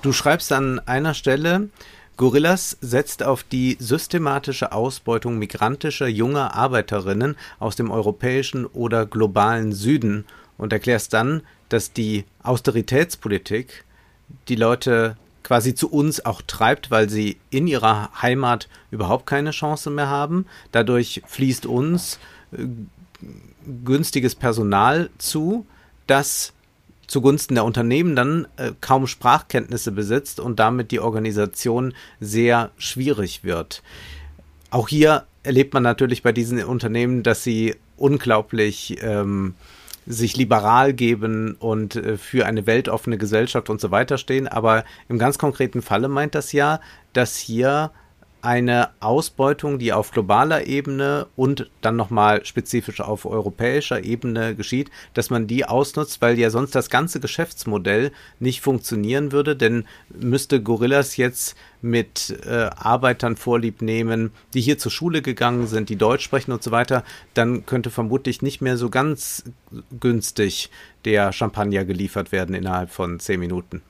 [0.02, 1.70] Du schreibst an einer Stelle,
[2.16, 10.24] Gorillas setzt auf die systematische Ausbeutung migrantischer junger Arbeiterinnen aus dem europäischen oder globalen Süden
[10.56, 13.84] und erklärst dann, dass die Austeritätspolitik
[14.48, 19.90] die Leute quasi zu uns auch treibt, weil sie in ihrer Heimat überhaupt keine Chance
[19.90, 20.46] mehr haben.
[20.72, 22.18] Dadurch fließt uns
[22.52, 22.64] äh,
[23.84, 25.66] günstiges Personal zu,
[26.06, 26.52] das
[27.06, 33.82] zugunsten der Unternehmen dann äh, kaum Sprachkenntnisse besitzt und damit die Organisation sehr schwierig wird.
[34.70, 39.54] Auch hier erlebt man natürlich bei diesen Unternehmen, dass sie unglaublich ähm,
[40.06, 44.48] sich liberal geben und äh, für eine weltoffene Gesellschaft und so weiter stehen.
[44.48, 46.80] Aber im ganz konkreten Falle meint das ja,
[47.12, 47.90] dass hier
[48.44, 55.30] eine Ausbeutung, die auf globaler Ebene und dann nochmal spezifisch auf europäischer Ebene geschieht, dass
[55.30, 61.16] man die ausnutzt, weil ja sonst das ganze Geschäftsmodell nicht funktionieren würde, denn müsste Gorillas
[61.16, 66.52] jetzt mit äh, Arbeitern vorlieb nehmen, die hier zur Schule gegangen sind, die Deutsch sprechen
[66.52, 67.02] und so weiter,
[67.32, 69.44] dann könnte vermutlich nicht mehr so ganz
[70.00, 70.70] günstig
[71.04, 73.82] der Champagner geliefert werden innerhalb von zehn Minuten.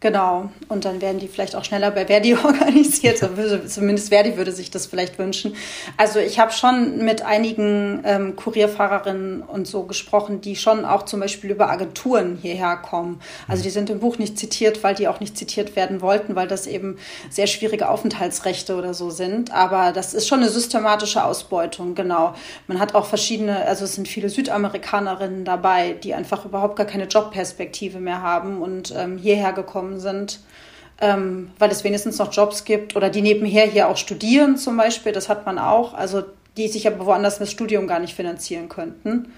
[0.00, 3.16] Genau, und dann werden die vielleicht auch schneller bei Verdi organisiert.
[3.18, 5.56] Zumindest Verdi würde sich das vielleicht wünschen.
[5.96, 11.20] Also ich habe schon mit einigen ähm, Kurierfahrerinnen und so gesprochen, die schon auch zum
[11.20, 13.20] Beispiel über Agenturen hierher kommen.
[13.48, 16.46] Also die sind im Buch nicht zitiert, weil die auch nicht zitiert werden wollten, weil
[16.46, 16.98] das eben
[17.30, 19.50] sehr schwierige Aufenthaltsrechte oder so sind.
[19.50, 22.34] Aber das ist schon eine systematische Ausbeutung, genau.
[22.66, 27.04] Man hat auch verschiedene, also es sind viele Südamerikanerinnen dabei, die einfach überhaupt gar keine
[27.04, 30.40] Jobperspektive mehr haben und ähm, hierher gekommen gekommen sind,
[31.00, 35.12] ähm, weil es wenigstens noch Jobs gibt oder die nebenher hier auch studieren zum Beispiel,
[35.12, 36.24] das hat man auch, also
[36.56, 39.32] die sich aber woanders das Studium gar nicht finanzieren könnten.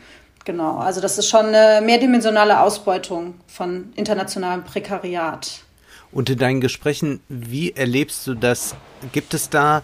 [0.45, 5.65] Genau, also das ist schon eine mehrdimensionale Ausbeutung von internationalem Prekariat.
[6.13, 8.75] Und in deinen Gesprächen, wie erlebst du das?
[9.13, 9.83] Gibt es da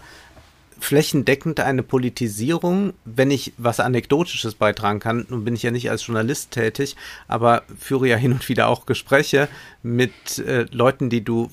[0.79, 5.25] flächendeckend eine Politisierung, wenn ich was Anekdotisches beitragen kann.
[5.29, 6.95] Nun bin ich ja nicht als Journalist tätig,
[7.27, 9.47] aber führe ja hin und wieder auch Gespräche
[9.83, 11.49] mit äh, Leuten, die du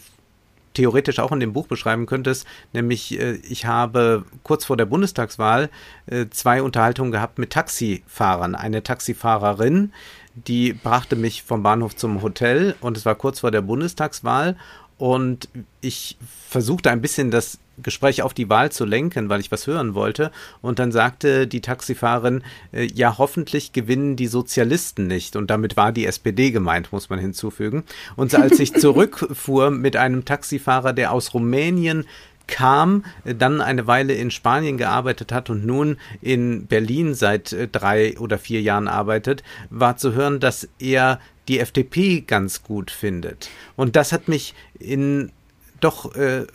[0.74, 5.70] theoretisch auch in dem Buch beschreiben könntest, nämlich äh, ich habe kurz vor der Bundestagswahl
[6.06, 8.54] äh, zwei Unterhaltungen gehabt mit Taxifahrern.
[8.54, 9.92] Eine Taxifahrerin,
[10.34, 14.56] die brachte mich vom Bahnhof zum Hotel und es war kurz vor der Bundestagswahl
[14.98, 15.48] und
[15.80, 16.16] ich
[16.48, 20.30] versuchte ein bisschen das Gespräch auf die Wahl zu lenken, weil ich was hören wollte.
[20.60, 25.36] Und dann sagte die Taxifahrerin, äh, ja, hoffentlich gewinnen die Sozialisten nicht.
[25.36, 27.84] Und damit war die SPD gemeint, muss man hinzufügen.
[28.16, 32.04] Und als ich zurückfuhr mit einem Taxifahrer, der aus Rumänien
[32.46, 37.68] kam, äh, dann eine Weile in Spanien gearbeitet hat und nun in Berlin seit äh,
[37.68, 43.50] drei oder vier Jahren arbeitet, war zu hören, dass er die FDP ganz gut findet.
[43.76, 45.32] Und das hat mich in
[45.80, 46.46] doch äh,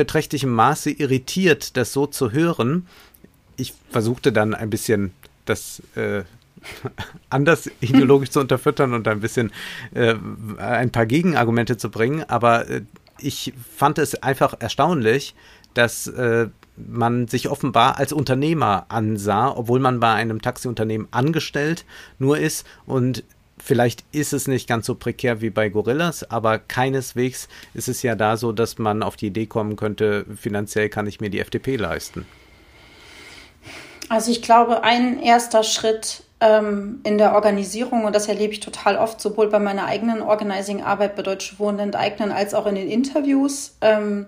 [0.00, 2.86] beträchtlichem Maße irritiert, das so zu hören.
[3.58, 5.12] Ich versuchte dann ein bisschen
[5.44, 6.22] das äh,
[7.28, 9.52] anders ideologisch zu unterfüttern und ein bisschen
[9.92, 10.14] äh,
[10.56, 12.80] ein paar Gegenargumente zu bringen, aber äh,
[13.18, 15.34] ich fand es einfach erstaunlich,
[15.74, 21.84] dass äh, man sich offenbar als Unternehmer ansah, obwohl man bei einem Taxiunternehmen angestellt
[22.18, 23.22] nur ist und
[23.62, 28.14] Vielleicht ist es nicht ganz so prekär wie bei Gorillas, aber keineswegs ist es ja
[28.14, 31.76] da so, dass man auf die Idee kommen könnte, finanziell kann ich mir die FDP
[31.76, 32.26] leisten.
[34.08, 38.96] Also ich glaube, ein erster Schritt ähm, in der Organisierung, und das erlebe ich total
[38.96, 43.76] oft, sowohl bei meiner eigenen Organizing-Arbeit bei Deutsche Wohnen enteignen, als auch in den Interviews,
[43.82, 44.26] ähm,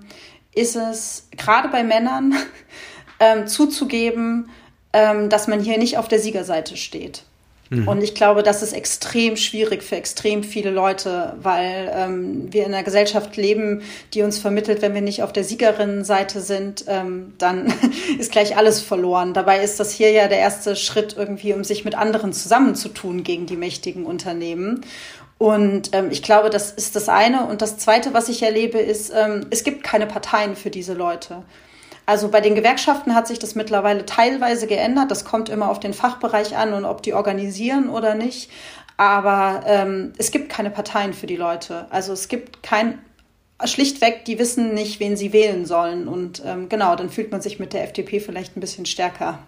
[0.54, 2.34] ist es gerade bei Männern
[3.20, 4.50] ähm, zuzugeben,
[4.92, 7.24] ähm, dass man hier nicht auf der Siegerseite steht.
[7.72, 7.88] Mhm.
[7.88, 12.74] Und ich glaube, das ist extrem schwierig für extrem viele Leute, weil ähm, wir in
[12.74, 13.80] einer Gesellschaft leben,
[14.12, 17.72] die uns vermittelt, wenn wir nicht auf der Siegerinnenseite sind, ähm, dann
[18.18, 19.32] ist gleich alles verloren.
[19.32, 23.46] Dabei ist das hier ja der erste Schritt irgendwie, um sich mit anderen zusammenzutun gegen
[23.46, 24.82] die mächtigen Unternehmen.
[25.38, 27.46] Und ähm, ich glaube, das ist das eine.
[27.46, 31.42] Und das zweite, was ich erlebe, ist, ähm, es gibt keine Parteien für diese Leute.
[32.04, 35.10] Also bei den Gewerkschaften hat sich das mittlerweile teilweise geändert.
[35.10, 38.50] Das kommt immer auf den Fachbereich an und ob die organisieren oder nicht.
[38.96, 41.86] Aber ähm, es gibt keine Parteien für die Leute.
[41.90, 42.98] Also es gibt kein
[43.64, 46.08] schlichtweg, die wissen nicht, wen sie wählen sollen.
[46.08, 49.38] Und ähm, genau, dann fühlt man sich mit der FDP vielleicht ein bisschen stärker.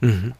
[0.00, 0.34] Mhm.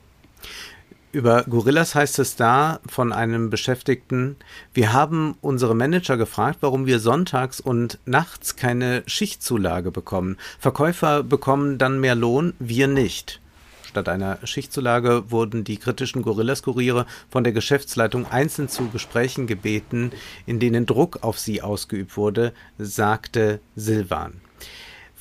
[1.17, 4.37] Über Gorillas heißt es da von einem Beschäftigten,
[4.75, 10.37] wir haben unsere Manager gefragt, warum wir sonntags und nachts keine Schichtzulage bekommen.
[10.59, 13.41] Verkäufer bekommen dann mehr Lohn, wir nicht.
[13.89, 20.11] Statt einer Schichtzulage wurden die kritischen Gorillas-Kuriere von der Geschäftsleitung einzeln zu Gesprächen gebeten,
[20.45, 24.43] in denen Druck auf sie ausgeübt wurde, sagte Silvan.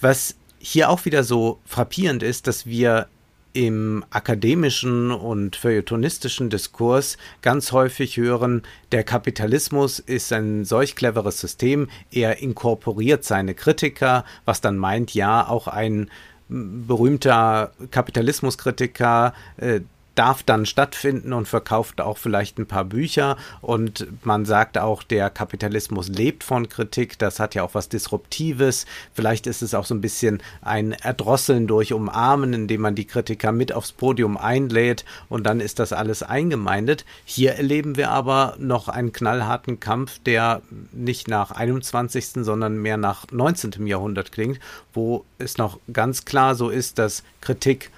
[0.02, 3.08] Was hier auch wieder so frappierend ist, dass wir
[3.56, 11.88] im akademischen und feuilletonistischen Diskurs ganz häufig hören, der Kapitalismus ist ein solch cleveres System,
[12.12, 16.12] er inkorporiert seine Kritiker, was dann meint, ja, auch ein
[16.50, 19.80] berühmter Kapitalismuskritiker, äh,
[20.16, 23.38] darf dann stattfinden und verkauft auch vielleicht ein paar Bücher.
[23.62, 27.20] Und man sagt auch, der Kapitalismus lebt von Kritik.
[27.20, 28.86] Das hat ja auch was Disruptives.
[29.14, 33.52] Vielleicht ist es auch so ein bisschen ein Erdrosseln durch Umarmen, indem man die Kritiker
[33.52, 37.06] mit aufs Podium einlädt und dann ist das alles eingemeindet.
[37.26, 43.26] Hier erleben wir aber noch einen knallharten Kampf, der nicht nach 21., sondern mehr nach
[43.32, 43.86] 19.
[43.88, 44.60] Jahrhundert klingt,
[44.94, 47.92] wo es noch ganz klar so ist, dass Kritik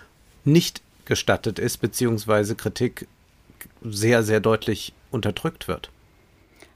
[0.43, 3.07] nicht gestattet ist, beziehungsweise Kritik
[3.81, 5.89] sehr, sehr deutlich unterdrückt wird.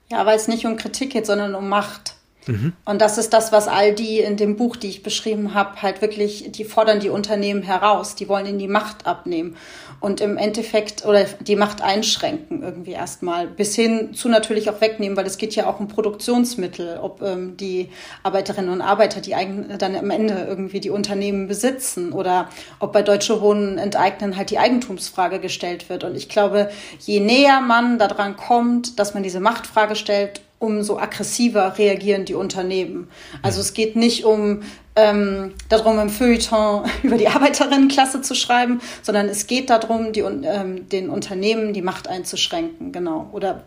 [0.09, 2.15] Ja, weil es nicht um Kritik geht, sondern um Macht.
[2.51, 2.73] Mhm.
[2.85, 6.01] Und das ist das, was all die in dem Buch, die ich beschrieben habe, halt
[6.01, 9.55] wirklich, die fordern die Unternehmen heraus, die wollen ihnen die Macht abnehmen
[10.01, 15.15] und im Endeffekt oder die Macht einschränken irgendwie erstmal, bis hin zu natürlich auch wegnehmen,
[15.15, 17.89] weil es geht ja auch um Produktionsmittel, ob ähm, die
[18.23, 23.03] Arbeiterinnen und Arbeiter, die eigen, dann am Ende irgendwie die Unternehmen besitzen oder ob bei
[23.03, 26.03] Deutsche Wohnen enteignen halt die Eigentumsfrage gestellt wird.
[26.03, 31.77] Und ich glaube, je näher man daran kommt, dass man diese Machtfrage stellt, umso aggressiver
[31.77, 33.07] reagieren die Unternehmen.
[33.41, 34.61] Also es geht nicht um
[34.95, 40.87] ähm, darum, im Feuilleton über die Arbeiterinnenklasse zu schreiben, sondern es geht darum, die, ähm,
[40.89, 43.29] den Unternehmen die Macht einzuschränken, genau.
[43.31, 43.63] Oder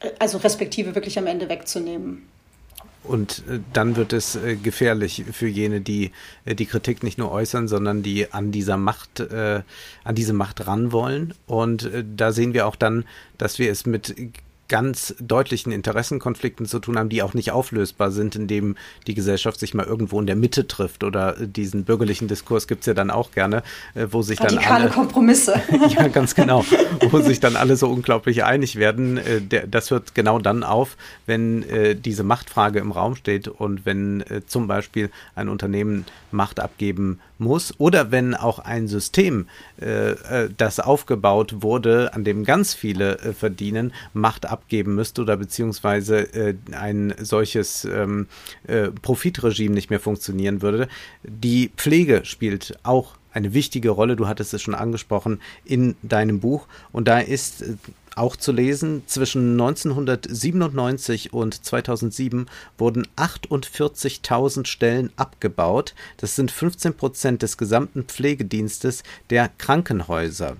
[0.00, 2.26] äh, also respektive wirklich am Ende wegzunehmen.
[3.04, 6.10] Und äh, dann wird es äh, gefährlich für jene, die
[6.46, 9.62] die Kritik nicht nur äußern, sondern die an dieser Macht, äh,
[10.02, 11.34] an diese Macht ran wollen.
[11.46, 13.04] Und da sehen wir auch dann,
[13.38, 14.14] dass wir es mit
[14.72, 19.74] ganz deutlichen Interessenkonflikten zu tun haben, die auch nicht auflösbar sind, indem die Gesellschaft sich
[19.74, 21.04] mal irgendwo in der Mitte trifft.
[21.04, 23.62] Oder diesen bürgerlichen Diskurs gibt es ja dann auch gerne,
[23.94, 25.60] äh, wo sich Radikale dann alle Kompromisse.
[25.90, 26.64] ja, ganz genau,
[27.10, 29.18] wo sich dann alle so unglaublich einig werden.
[29.18, 34.24] Äh, das hört genau dann auf, wenn äh, diese Machtfrage im Raum steht und wenn
[34.46, 39.46] zum Beispiel ein Unternehmen Macht abgeben muss oder wenn auch ein System,
[40.56, 46.54] das aufgebaut wurde, an dem ganz viele verdienen, Macht abgeben abgeben müsste oder beziehungsweise äh,
[46.72, 48.26] ein solches ähm,
[48.66, 50.88] äh, Profitregime nicht mehr funktionieren würde.
[51.22, 56.66] Die Pflege spielt auch eine wichtige Rolle, du hattest es schon angesprochen, in deinem Buch.
[56.92, 57.74] Und da ist äh,
[58.16, 62.46] auch zu lesen, zwischen 1997 und 2007
[62.78, 65.94] wurden 48.000 Stellen abgebaut.
[66.16, 70.56] Das sind 15 Prozent des gesamten Pflegedienstes der Krankenhäuser.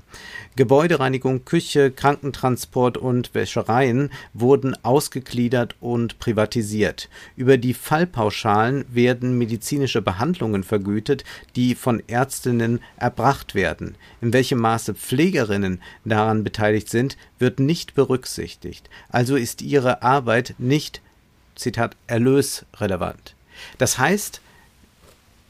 [0.54, 7.08] Gebäudereinigung, Küche, Krankentransport und Wäschereien wurden ausgegliedert und privatisiert.
[7.36, 11.24] Über die Fallpauschalen werden medizinische Behandlungen vergütet,
[11.56, 13.96] die von Ärztinnen erbracht werden.
[14.20, 18.88] In welchem Maße Pflegerinnen daran beteiligt sind, wird nicht berücksichtigt.
[19.10, 21.02] Also ist ihre Arbeit nicht,
[21.56, 23.34] Zitat, erlösrelevant.
[23.76, 24.40] Das heißt,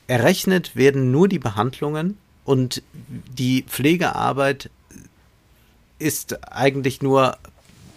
[0.08, 4.70] errechnet werden nur die Behandlungen und die Pflegearbeit
[6.00, 7.36] ist eigentlich nur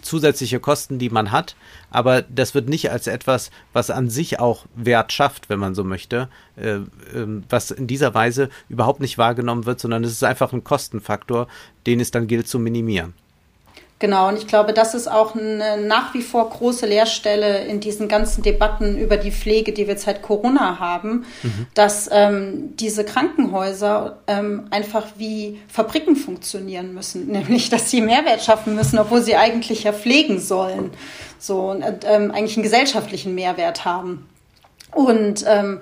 [0.02, 1.56] zusätzliche Kosten, die man hat,
[1.90, 5.82] aber das wird nicht als etwas, was an sich auch Wert schafft, wenn man so
[5.82, 6.86] möchte, äh, äh,
[7.48, 11.48] was in dieser Weise überhaupt nicht wahrgenommen wird, sondern es ist einfach ein Kostenfaktor,
[11.86, 13.14] den es dann gilt zu minimieren.
[13.98, 18.08] Genau, und ich glaube, das ist auch eine nach wie vor große Leerstelle in diesen
[18.08, 21.66] ganzen Debatten über die Pflege, die wir seit Corona haben, mhm.
[21.72, 28.74] dass ähm, diese Krankenhäuser ähm, einfach wie Fabriken funktionieren müssen, nämlich dass sie Mehrwert schaffen
[28.74, 30.90] müssen, obwohl sie eigentlich ja pflegen sollen,
[31.38, 34.28] so und ähm, eigentlich einen gesellschaftlichen Mehrwert haben.
[34.92, 35.80] Und ähm,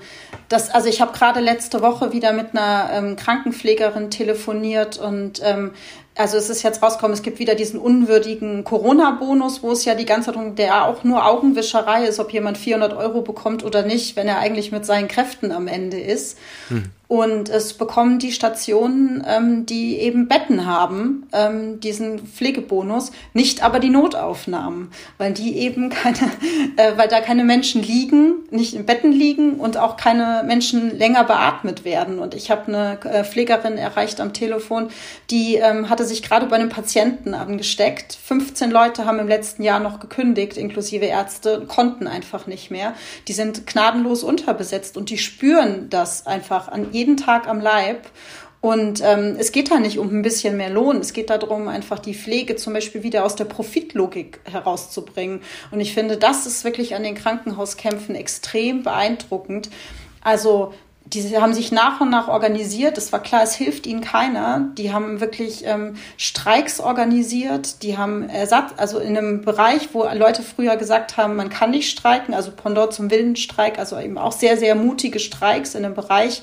[0.48, 5.72] das, also ich habe gerade letzte Woche wieder mit einer ähm, Krankenpflegerin telefoniert und ähm,
[6.16, 10.06] also es ist jetzt rausgekommen, es gibt wieder diesen unwürdigen Corona-Bonus, wo es ja die
[10.06, 14.28] ganze Zeit, der auch nur Augenwischerei ist, ob jemand 400 Euro bekommt oder nicht, wenn
[14.28, 16.38] er eigentlich mit seinen Kräften am Ende ist.
[16.68, 16.84] Hm.
[17.06, 23.78] Und es bekommen die Stationen, ähm, die eben Betten haben, ähm, diesen Pflegebonus, nicht aber
[23.78, 26.30] die Notaufnahmen, weil die eben keine,
[26.76, 31.24] äh, weil da keine Menschen liegen, nicht in Betten liegen und auch keine Menschen länger
[31.24, 32.18] beatmet werden.
[32.18, 34.88] Und ich habe eine äh, Pflegerin erreicht am Telefon,
[35.30, 38.16] die ähm, hatte sich gerade bei einem Patienten angesteckt.
[38.24, 42.94] 15 Leute haben im letzten Jahr noch gekündigt, inklusive Ärzte, konnten einfach nicht mehr.
[43.28, 48.06] Die sind gnadenlos unterbesetzt und die spüren das einfach an jeden Tag am Leib.
[48.62, 50.96] Und ähm, es geht da nicht um ein bisschen mehr Lohn.
[50.96, 55.42] Es geht darum, einfach die Pflege zum Beispiel wieder aus der Profitlogik herauszubringen.
[55.70, 59.68] Und ich finde, das ist wirklich an den Krankenhauskämpfen extrem beeindruckend.
[60.22, 60.72] Also
[61.06, 62.96] die haben sich nach und nach organisiert.
[62.96, 64.70] Es war klar, es hilft ihnen keiner.
[64.78, 67.82] Die haben wirklich ähm, Streiks organisiert.
[67.82, 71.90] Die haben Ersatz, also in einem Bereich, wo Leute früher gesagt haben, man kann nicht
[71.90, 76.42] streiken, also Pendant zum Willenstreik, also eben auch sehr, sehr mutige Streiks in einem Bereich,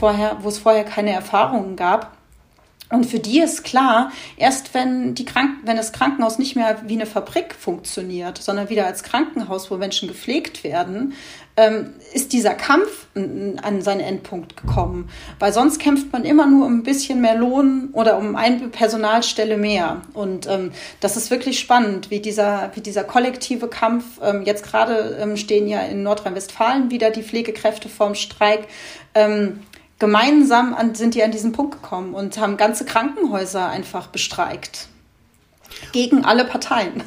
[0.00, 2.15] wo es vorher keine Erfahrungen gab.
[2.90, 6.94] Und für die ist klar, erst wenn, die Krank wenn das Krankenhaus nicht mehr wie
[6.94, 11.14] eine Fabrik funktioniert, sondern wieder als Krankenhaus, wo Menschen gepflegt werden,
[11.56, 15.08] ähm, ist dieser Kampf an seinen Endpunkt gekommen.
[15.40, 19.56] Weil sonst kämpft man immer nur um ein bisschen mehr Lohn oder um eine Personalstelle
[19.56, 20.02] mehr.
[20.12, 20.70] Und ähm,
[21.00, 25.66] das ist wirklich spannend, wie dieser, wie dieser kollektive Kampf, ähm, jetzt gerade ähm, stehen
[25.66, 28.68] ja in Nordrhein-Westfalen wieder die Pflegekräfte vorm Streik,
[29.14, 29.60] ähm,
[29.98, 34.88] gemeinsam an, sind die an diesen Punkt gekommen und haben ganze Krankenhäuser einfach bestreikt.
[35.92, 37.02] Gegen alle Parteien.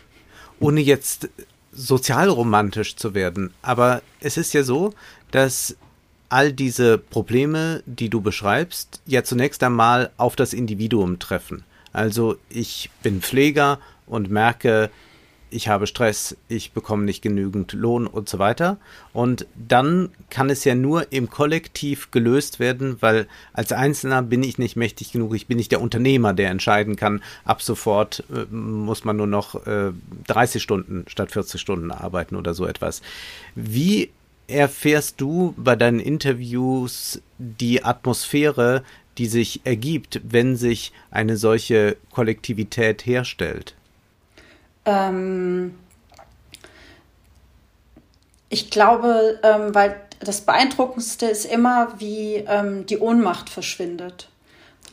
[0.60, 1.28] Ohne jetzt
[1.72, 3.52] sozialromantisch zu werden.
[3.62, 4.92] Aber es ist ja so,
[5.30, 5.76] dass
[6.28, 11.64] all diese Probleme, die du beschreibst, ja zunächst einmal auf das Individuum treffen.
[11.92, 14.90] Also ich bin Pfleger und merke,
[15.50, 18.78] ich habe Stress, ich bekomme nicht genügend Lohn und so weiter.
[19.12, 24.58] Und dann kann es ja nur im Kollektiv gelöst werden, weil als Einzelner bin ich
[24.58, 29.04] nicht mächtig genug, ich bin nicht der Unternehmer, der entscheiden kann, ab sofort äh, muss
[29.04, 29.92] man nur noch äh,
[30.26, 33.02] 30 Stunden statt 40 Stunden arbeiten oder so etwas.
[33.54, 34.10] Wie
[34.46, 38.82] erfährst du bei deinen Interviews die Atmosphäre,
[39.18, 43.74] die sich ergibt, wenn sich eine solche Kollektivität herstellt?
[44.88, 45.78] Ähm,
[48.48, 54.30] ich glaube, ähm, weil das Beeindruckendste ist immer, wie ähm, die Ohnmacht verschwindet.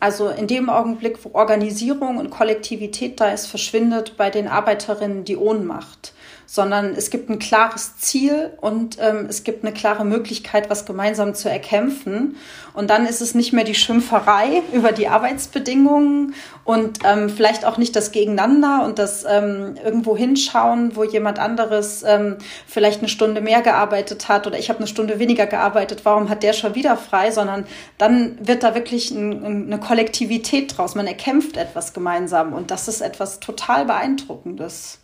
[0.01, 5.37] Also in dem Augenblick, wo Organisierung und Kollektivität da ist, verschwindet bei den Arbeiterinnen die
[5.37, 6.13] Ohnmacht
[6.45, 11.33] sondern es gibt ein klares Ziel und ähm, es gibt eine klare Möglichkeit, was gemeinsam
[11.33, 12.37] zu erkämpfen.
[12.73, 17.77] Und dann ist es nicht mehr die Schimpferei über die Arbeitsbedingungen und ähm, vielleicht auch
[17.77, 22.37] nicht das Gegeneinander und das ähm, irgendwo hinschauen, wo jemand anderes ähm,
[22.67, 26.43] vielleicht eine Stunde mehr gearbeitet hat oder ich habe eine Stunde weniger gearbeitet, warum hat
[26.43, 27.65] der schon wieder frei, sondern
[27.97, 30.95] dann wird da wirklich ein, eine Kollektivität draus.
[30.95, 34.99] Man erkämpft etwas gemeinsam und das ist etwas total Beeindruckendes.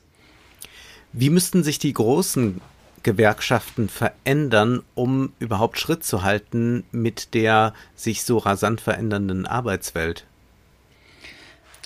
[1.14, 2.62] Wie müssten sich die großen
[3.04, 10.26] Gewerkschaften verändern, um überhaupt Schritt zu halten mit der sich so rasant verändernden Arbeitswelt?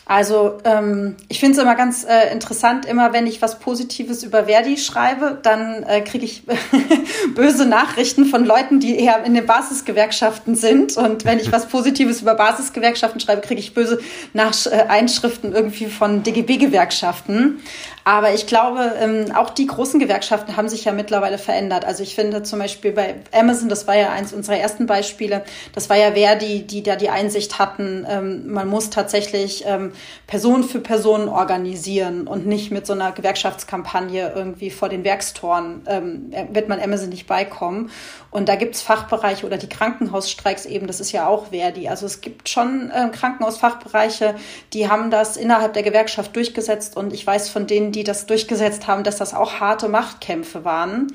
[0.07, 4.45] Also ähm, ich finde es immer ganz äh, interessant, immer wenn ich was Positives über
[4.45, 6.43] Verdi schreibe, dann äh, kriege ich
[7.35, 10.95] böse Nachrichten von Leuten, die eher in den Basisgewerkschaften sind.
[10.95, 13.99] Und wenn ich was Positives über Basisgewerkschaften schreibe, kriege ich böse
[14.33, 17.61] Nach äh, Einschriften irgendwie von DGB-Gewerkschaften.
[18.07, 21.85] Aber ich glaube, ähm, auch die großen Gewerkschaften haben sich ja mittlerweile verändert.
[21.85, 25.43] Also ich finde zum Beispiel bei Amazon, das war ja eins unserer ersten Beispiele,
[25.73, 29.91] das war ja Verdi, die da die Einsicht hatten, ähm, man muss tatsächlich ähm,
[30.27, 36.31] Person für Person organisieren und nicht mit so einer Gewerkschaftskampagne irgendwie vor den Werkstoren ähm,
[36.51, 37.89] wird man Amazon nicht beikommen.
[38.31, 41.87] Und da gibt's Fachbereiche oder die Krankenhausstreiks eben, das ist ja auch Verdi.
[41.87, 44.35] Also es gibt schon äh, Krankenhausfachbereiche,
[44.73, 48.87] die haben das innerhalb der Gewerkschaft durchgesetzt und ich weiß von denen, die das durchgesetzt
[48.87, 51.07] haben, dass das auch harte Machtkämpfe waren.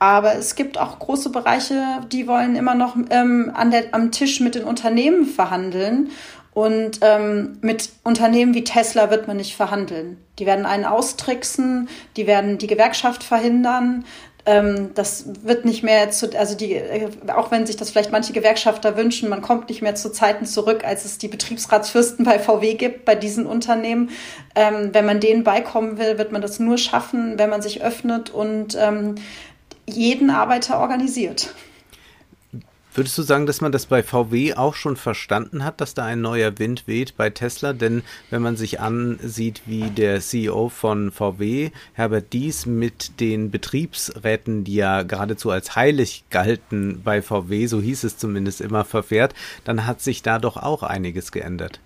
[0.00, 4.40] Aber es gibt auch große Bereiche, die wollen immer noch ähm, an der, am Tisch
[4.40, 6.10] mit den Unternehmen verhandeln.
[6.52, 10.18] Und ähm, mit Unternehmen wie Tesla wird man nicht verhandeln.
[10.38, 14.04] Die werden einen austricksen, die werden die Gewerkschaft verhindern.
[14.46, 18.32] Ähm, das wird nicht mehr zu, also die, äh, auch wenn sich das vielleicht manche
[18.32, 22.74] Gewerkschafter wünschen, man kommt nicht mehr zu Zeiten zurück, als es die Betriebsratsfürsten bei VW
[22.74, 24.10] gibt, bei diesen Unternehmen.
[24.54, 28.30] Ähm, wenn man denen beikommen will, wird man das nur schaffen, wenn man sich öffnet
[28.30, 29.16] und ähm,
[29.86, 31.54] jeden Arbeiter organisiert.
[32.92, 36.20] Würdest du sagen, dass man das bei VW auch schon verstanden hat, dass da ein
[36.20, 37.72] neuer Wind weht bei Tesla?
[37.72, 44.64] Denn wenn man sich ansieht, wie der CEO von VW, Herbert Dies, mit den Betriebsräten,
[44.64, 49.86] die ja geradezu als heilig galten bei VW, so hieß es zumindest immer, verfährt, dann
[49.86, 51.78] hat sich da doch auch einiges geändert.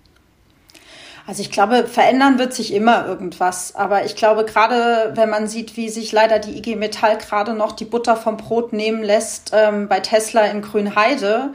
[1.27, 3.75] Also ich glaube, verändern wird sich immer irgendwas.
[3.75, 7.71] Aber ich glaube, gerade wenn man sieht, wie sich leider die IG Metall gerade noch
[7.71, 11.51] die Butter vom Brot nehmen lässt ähm, bei Tesla in Grünheide,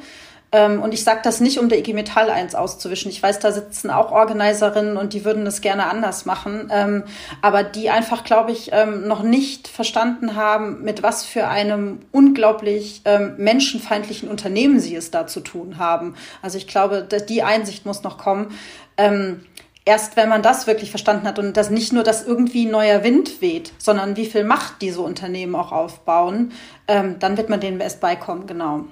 [0.52, 3.10] ähm, und ich sage das nicht, um der IG Metall eins auszuwischen.
[3.10, 6.68] Ich weiß, da sitzen auch Organiserinnen und die würden das gerne anders machen.
[6.72, 7.04] Ähm,
[7.40, 13.02] aber die einfach, glaube ich, ähm, noch nicht verstanden haben, mit was für einem unglaublich
[13.36, 16.14] menschenfeindlichen Unternehmen sie es da zu tun haben.
[16.42, 18.56] Also ich glaube, die Einsicht muss noch kommen.
[19.84, 23.40] Erst wenn man das wirklich verstanden hat und dass nicht nur, dass irgendwie neuer Wind
[23.40, 26.52] weht, sondern wie viel Macht diese Unternehmen auch aufbauen,
[26.86, 28.84] ähm, dann wird man denen erst beikommen, genau.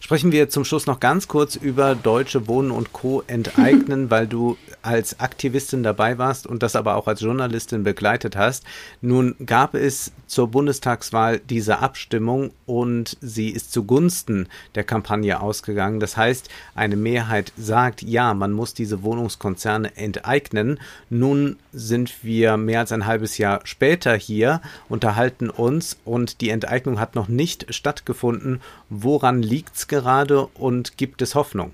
[0.00, 3.22] Sprechen wir zum Schluss noch ganz kurz über Deutsche Wohnen und Co.
[3.26, 8.64] enteignen, weil du als Aktivistin dabei warst und das aber auch als Journalistin begleitet hast.
[9.00, 15.98] Nun gab es zur Bundestagswahl diese Abstimmung und sie ist zugunsten der Kampagne ausgegangen.
[15.98, 20.78] Das heißt, eine Mehrheit sagt, ja, man muss diese Wohnungskonzerne enteignen.
[21.10, 27.00] Nun sind wir mehr als ein halbes Jahr später hier, unterhalten uns und die Enteignung
[27.00, 28.60] hat noch nicht stattgefunden.
[28.88, 31.72] Woran liegt es gerade und gibt es Hoffnung?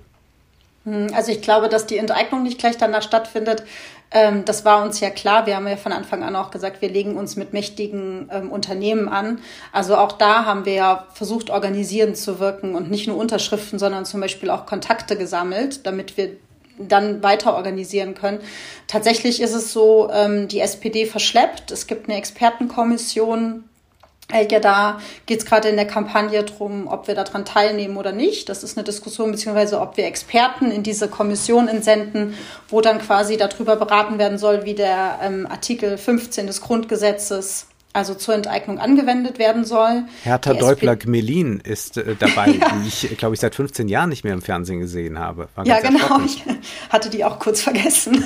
[0.85, 3.63] Hm, also ich glaube, dass die Enteignung nicht gleich danach stattfindet.
[4.11, 5.45] Ähm, das war uns ja klar.
[5.45, 9.09] Wir haben ja von Anfang an auch gesagt, wir legen uns mit mächtigen ähm, Unternehmen
[9.09, 9.39] an.
[9.71, 14.05] Also auch da haben wir ja versucht, organisierend zu wirken und nicht nur Unterschriften, sondern
[14.05, 16.31] zum Beispiel auch Kontakte gesammelt, damit wir
[16.77, 18.39] dann weiter organisieren können.
[18.87, 21.71] Tatsächlich ist es so, ähm, die SPD verschleppt.
[21.71, 23.63] Es gibt eine Expertenkommission,
[24.33, 28.49] ja, da geht es gerade in der Kampagne darum, ob wir daran teilnehmen oder nicht.
[28.49, 32.35] Das ist eine Diskussion, beziehungsweise ob wir Experten in diese Kommission entsenden,
[32.69, 38.15] wo dann quasi darüber beraten werden soll, wie der ähm, Artikel 15 des Grundgesetzes also
[38.15, 40.03] zur Enteignung angewendet werden soll.
[40.23, 42.67] Hertha Deubler-Gmelin ist äh, dabei, ja.
[42.69, 45.47] die ich, glaube ich, seit 15 Jahren nicht mehr im Fernsehen gesehen habe.
[45.63, 46.19] ja, genau.
[46.25, 46.43] Ich
[46.89, 48.25] hatte die auch kurz vergessen.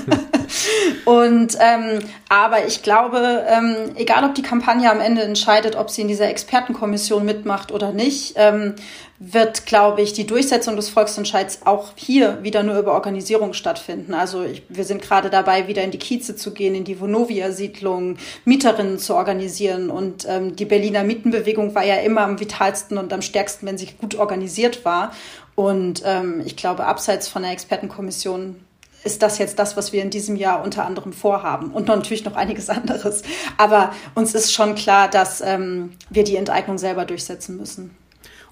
[1.05, 1.99] Und ähm,
[2.30, 6.30] aber ich glaube, ähm, egal ob die Kampagne am Ende entscheidet, ob sie in dieser
[6.30, 8.76] Expertenkommission mitmacht oder nicht, ähm,
[9.20, 14.13] wird, glaube ich, die Durchsetzung des Volksentscheids auch hier wieder nur über Organisierung stattfinden.
[14.13, 18.18] Also ich, wir sind gerade dabei, wieder in die Kieze zu gehen, in die Vonovia-Siedlung,
[18.45, 19.89] Mieterinnen zu organisieren.
[19.89, 23.88] Und ähm, die Berliner Mietenbewegung war ja immer am vitalsten und am stärksten, wenn sie
[23.99, 25.11] gut organisiert war.
[25.55, 28.57] Und ähm, ich glaube, abseits von der Expertenkommission
[29.03, 32.36] ist das jetzt das, was wir in diesem Jahr unter anderem vorhaben und natürlich noch
[32.36, 33.24] einiges anderes.
[33.57, 37.95] Aber uns ist schon klar, dass ähm, wir die Enteignung selber durchsetzen müssen.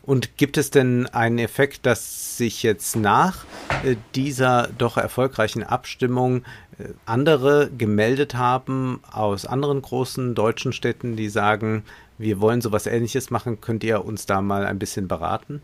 [0.06, 3.46] Und gibt es denn einen Effekt, dass sich jetzt nach
[3.84, 6.44] äh, dieser doch erfolgreichen Abstimmung
[6.78, 11.84] äh, andere gemeldet haben aus anderen großen deutschen Städten, die sagen,
[12.18, 15.62] wir wollen sowas ähnliches machen, könnt ihr uns da mal ein bisschen beraten?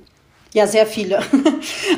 [0.53, 1.21] Ja, sehr viele.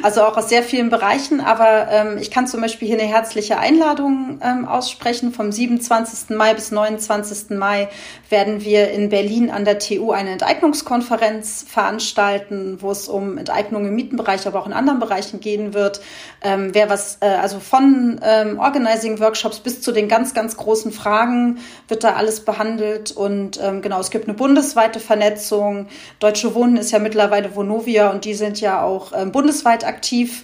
[0.01, 1.39] Also auch aus sehr vielen Bereichen.
[1.39, 5.31] Aber ähm, ich kann zum Beispiel hier eine herzliche Einladung ähm, aussprechen.
[5.31, 6.35] Vom 27.
[6.35, 7.51] Mai bis 29.
[7.51, 7.87] Mai
[8.29, 13.95] werden wir in Berlin an der TU eine Enteignungskonferenz veranstalten, wo es um Enteignung im
[13.95, 16.01] Mietenbereich, aber auch in anderen Bereichen gehen wird.
[16.41, 21.59] Ähm, wer was, äh, also von ähm, Organizing-Workshops bis zu den ganz, ganz großen Fragen
[21.87, 23.11] wird da alles behandelt.
[23.11, 25.87] Und ähm, genau, es gibt eine bundesweite Vernetzung.
[26.19, 30.43] Deutsche Wohnen ist ja mittlerweile Vonovia und diese sind ja auch ähm, bundesweit aktiv.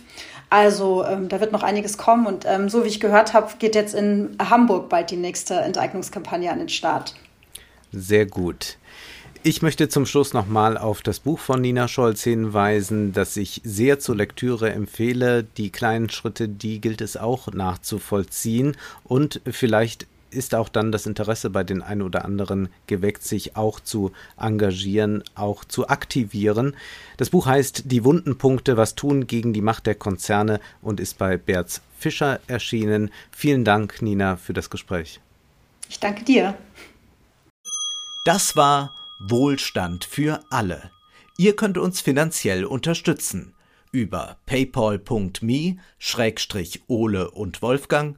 [0.50, 3.76] Also ähm, da wird noch einiges kommen und ähm, so wie ich gehört habe, geht
[3.76, 7.14] jetzt in Hamburg bald die nächste Enteignungskampagne an den Start.
[7.92, 8.78] Sehr gut.
[9.42, 14.00] Ich möchte zum Schluss nochmal auf das Buch von Nina Scholz hinweisen, das ich sehr
[14.00, 15.44] zur Lektüre empfehle.
[15.44, 21.50] Die kleinen Schritte, die gilt es auch nachzuvollziehen und vielleicht ist auch dann das Interesse
[21.50, 26.76] bei den einen oder anderen geweckt, sich auch zu engagieren, auch zu aktivieren.
[27.18, 31.18] Das Buch heißt Die wunden Punkte, was tun gegen die Macht der Konzerne und ist
[31.18, 33.12] bei Berz Fischer erschienen.
[33.32, 35.20] Vielen Dank, Nina, für das Gespräch.
[35.90, 36.56] Ich danke dir.
[38.26, 40.92] Das war Wohlstand für alle.
[41.38, 43.54] Ihr könnt uns finanziell unterstützen
[43.92, 45.78] über paypal.me-ole
[47.32, 48.18] und Wolfgang